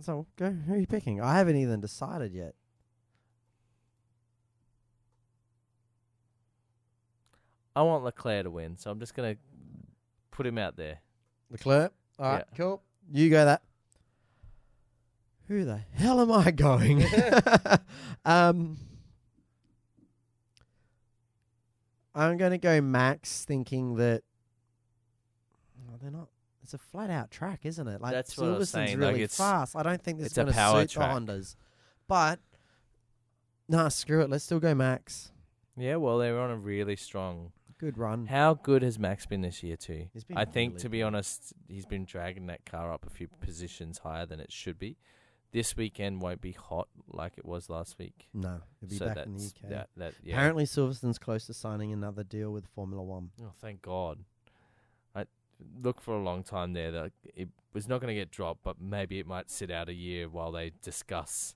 [0.00, 0.50] So go.
[0.50, 1.20] Who are you picking?
[1.20, 2.54] I haven't even decided yet.
[7.74, 9.36] I want Leclerc to win, so I'm just gonna
[10.30, 10.98] put him out there.
[11.50, 11.92] Leclerc.
[12.18, 12.56] All right, Yeah.
[12.56, 12.82] cool.
[13.10, 13.62] You go that.
[15.48, 17.02] Who the hell am I going?
[18.24, 18.78] um,
[22.14, 24.22] I'm going to go Max, thinking that.
[25.90, 26.28] Oh, they're not.
[26.72, 28.00] It's a flat out track, isn't it?
[28.00, 29.76] Like That's what I was Silverstone's saying, really like, it's- fast.
[29.76, 31.14] I don't think this it's is a going to power suit track.
[31.14, 31.56] the Hondas.
[32.08, 32.40] But
[33.68, 34.30] nah, screw it.
[34.30, 35.32] Let's still go Max.
[35.76, 37.52] Yeah, well, they were on a really strong.
[37.78, 38.26] Good run.
[38.26, 40.06] How good has Max been this year too?
[40.14, 43.28] He's been I think, to be honest, he's been dragging that car up a few
[43.40, 44.96] positions higher than it should be.
[45.52, 48.28] This weekend won't be hot like it was last week.
[48.32, 49.68] No, he'll be back in the UK.
[49.68, 49.88] that.
[49.98, 50.36] That yeah.
[50.36, 53.30] Apparently, Silverstone's close to signing another deal with Formula One.
[53.42, 54.20] Oh, thank God.
[55.82, 58.80] Look for a long time there that it was not going to get dropped, but
[58.80, 61.54] maybe it might sit out a year while they discuss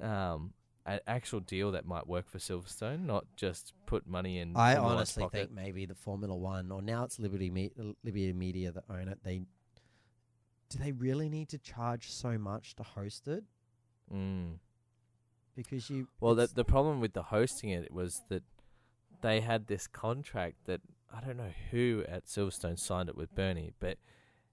[0.00, 0.52] um,
[0.86, 4.56] an actual deal that might work for Silverstone, not just put money in.
[4.56, 7.72] I honestly think maybe the Formula One, or now it's Liberty Me-
[8.04, 9.18] Liberty Media that own it.
[9.22, 9.42] They
[10.68, 13.44] do they really need to charge so much to host it?
[14.12, 14.54] Mm.
[15.54, 18.42] Because you Well, the the problem with the hosting it was that
[19.20, 20.80] they had this contract that
[21.16, 23.98] I don't know who at Silverstone signed it with Bernie, but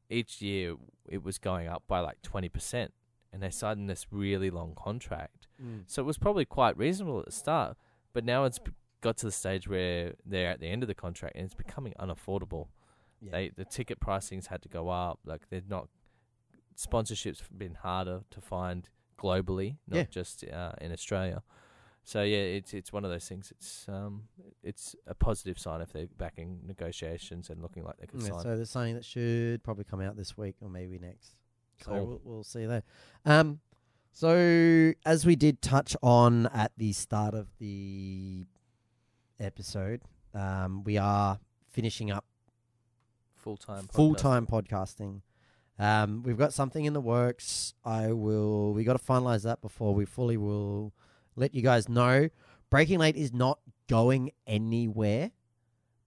[0.09, 0.75] each year
[1.07, 2.93] it was going up by like twenty percent,
[3.31, 5.47] and they signed this really long contract.
[5.63, 5.83] Mm.
[5.87, 7.77] So it was probably quite reasonable at the start,
[8.13, 8.59] but now it's
[9.01, 11.93] got to the stage where they're at the end of the contract and it's becoming
[11.99, 12.67] unaffordable.
[13.21, 13.31] yeah.
[13.31, 15.19] They the ticket pricings had to go up.
[15.25, 15.87] Like they're not
[16.77, 20.03] sponsorships have been harder to find globally, not Yeah.
[20.09, 21.43] just uh, in Australia.
[22.09, 23.51] So yeah, it's it's one of those things.
[23.51, 24.23] It's um
[24.63, 28.29] it's a positive sign if they're back in negotiations and looking like they could Yeah,
[28.29, 28.41] sign.
[28.41, 31.35] so there's something that should probably come out this week or maybe next.
[31.85, 32.81] So we'll, we'll see there.
[33.25, 33.59] Um,
[34.11, 38.47] so as we did touch on at the start of the
[39.39, 40.01] episode,
[40.33, 41.39] um, we are
[41.69, 42.25] finishing up
[43.35, 43.87] Full time.
[43.87, 45.21] full time podcasting.
[45.77, 47.73] Um, we've got something in the works.
[47.85, 48.73] I will.
[48.73, 50.91] We got to finalize that before we fully will
[51.39, 52.29] let you guys know.
[52.69, 55.31] Breaking Late is not going anywhere.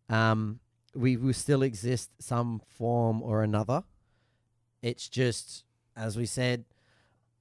[0.08, 0.60] Um,
[0.94, 3.82] we will still exist some form or another.
[4.82, 5.64] It's just,
[5.96, 6.64] as we said,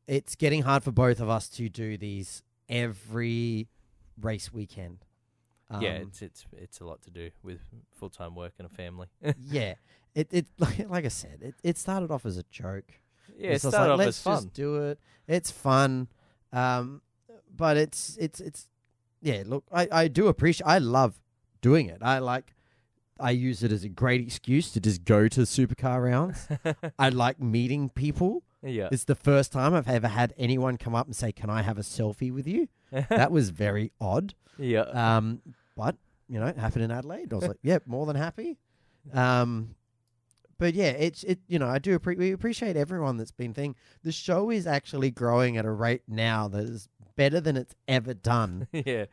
[0.08, 3.68] it's getting hard for both of us to do these every
[4.20, 5.06] race weekend.
[5.80, 7.60] yeah, Um, it's it's it's a lot to do with
[7.94, 9.08] full time work and a family.
[9.40, 9.76] yeah.
[10.16, 12.92] It it like, like I said, it, it started off as a joke.
[13.38, 14.36] yeah, it It's started like, off let's as fun.
[14.44, 15.00] just do it.
[15.28, 16.08] It's fun,
[16.52, 17.02] um,
[17.56, 18.68] but it's it's it's
[19.22, 19.44] yeah.
[19.46, 20.68] Look, I I do appreciate.
[20.68, 21.20] I love
[21.62, 22.00] doing it.
[22.02, 22.54] I like.
[23.20, 26.48] I use it as a great excuse to just go to supercar rounds.
[26.98, 28.42] I like meeting people.
[28.64, 31.62] yeah, It's the first time I've ever had anyone come up and say, "Can I
[31.62, 32.68] have a selfie with you?"
[33.10, 34.34] That was very odd.
[34.58, 35.42] yeah, Um,
[35.78, 35.98] but
[36.28, 37.32] you know, it happened in Adelaide.
[37.32, 38.58] I was like, "Yeah, more than happy."
[39.14, 39.76] Um,
[40.58, 41.40] but yeah, it's it.
[41.48, 43.76] You know, I do appre- we appreciate everyone that's been thing.
[44.04, 48.14] The show is actually growing at a rate now that is better than it's ever
[48.14, 49.06] done, yeah.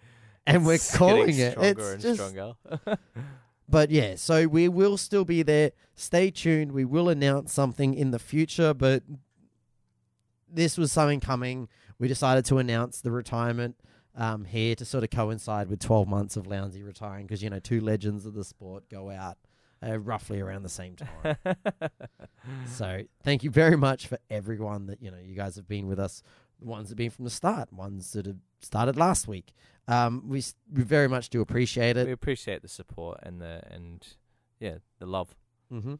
[0.47, 1.53] and we're It's calling getting it.
[1.53, 2.99] stronger It's and just, stronger.
[3.69, 5.73] but yeah, so we will still be there.
[5.95, 6.73] Stay tuned.
[6.73, 9.03] We will announce something in the future, but
[10.51, 11.69] this was something coming.
[11.99, 13.77] We decided to announce the retirement
[14.15, 17.59] um, here to sort of coincide with 12 months of Lowndesy retiring because, you know,
[17.61, 19.37] two legends of the sport go out
[19.87, 21.37] uh, roughly around the same time.
[22.67, 25.99] so thank you very much for everyone that, you know, you guys have been with
[25.99, 26.23] us.
[26.61, 29.53] Ones that have been from the start, ones that have started last week.
[29.87, 30.43] Um, we,
[30.73, 32.07] we very much do appreciate it.
[32.07, 34.07] we appreciate the support and the and
[34.61, 35.35] yeah the love.
[35.73, 35.95] Mm-hmm.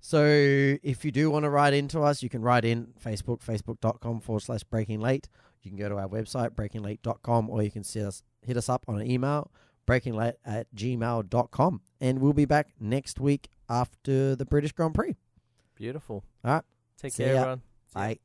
[0.00, 4.20] So if you do want to write into us, you can write in Facebook, facebook.com
[4.20, 5.28] forward slash breaking late.
[5.62, 8.84] You can go to our website, breakinglate.com, or you can see us, hit us up
[8.86, 9.50] on an email,
[9.86, 11.80] breakinglate at gmail.com.
[12.00, 15.16] And we'll be back next week after the British Grand Prix.
[15.74, 16.22] Beautiful.
[16.44, 16.62] All right.
[17.00, 17.40] Take See care, ya.
[17.40, 17.62] everyone.
[17.92, 18.06] See ya.
[18.06, 18.18] Bye.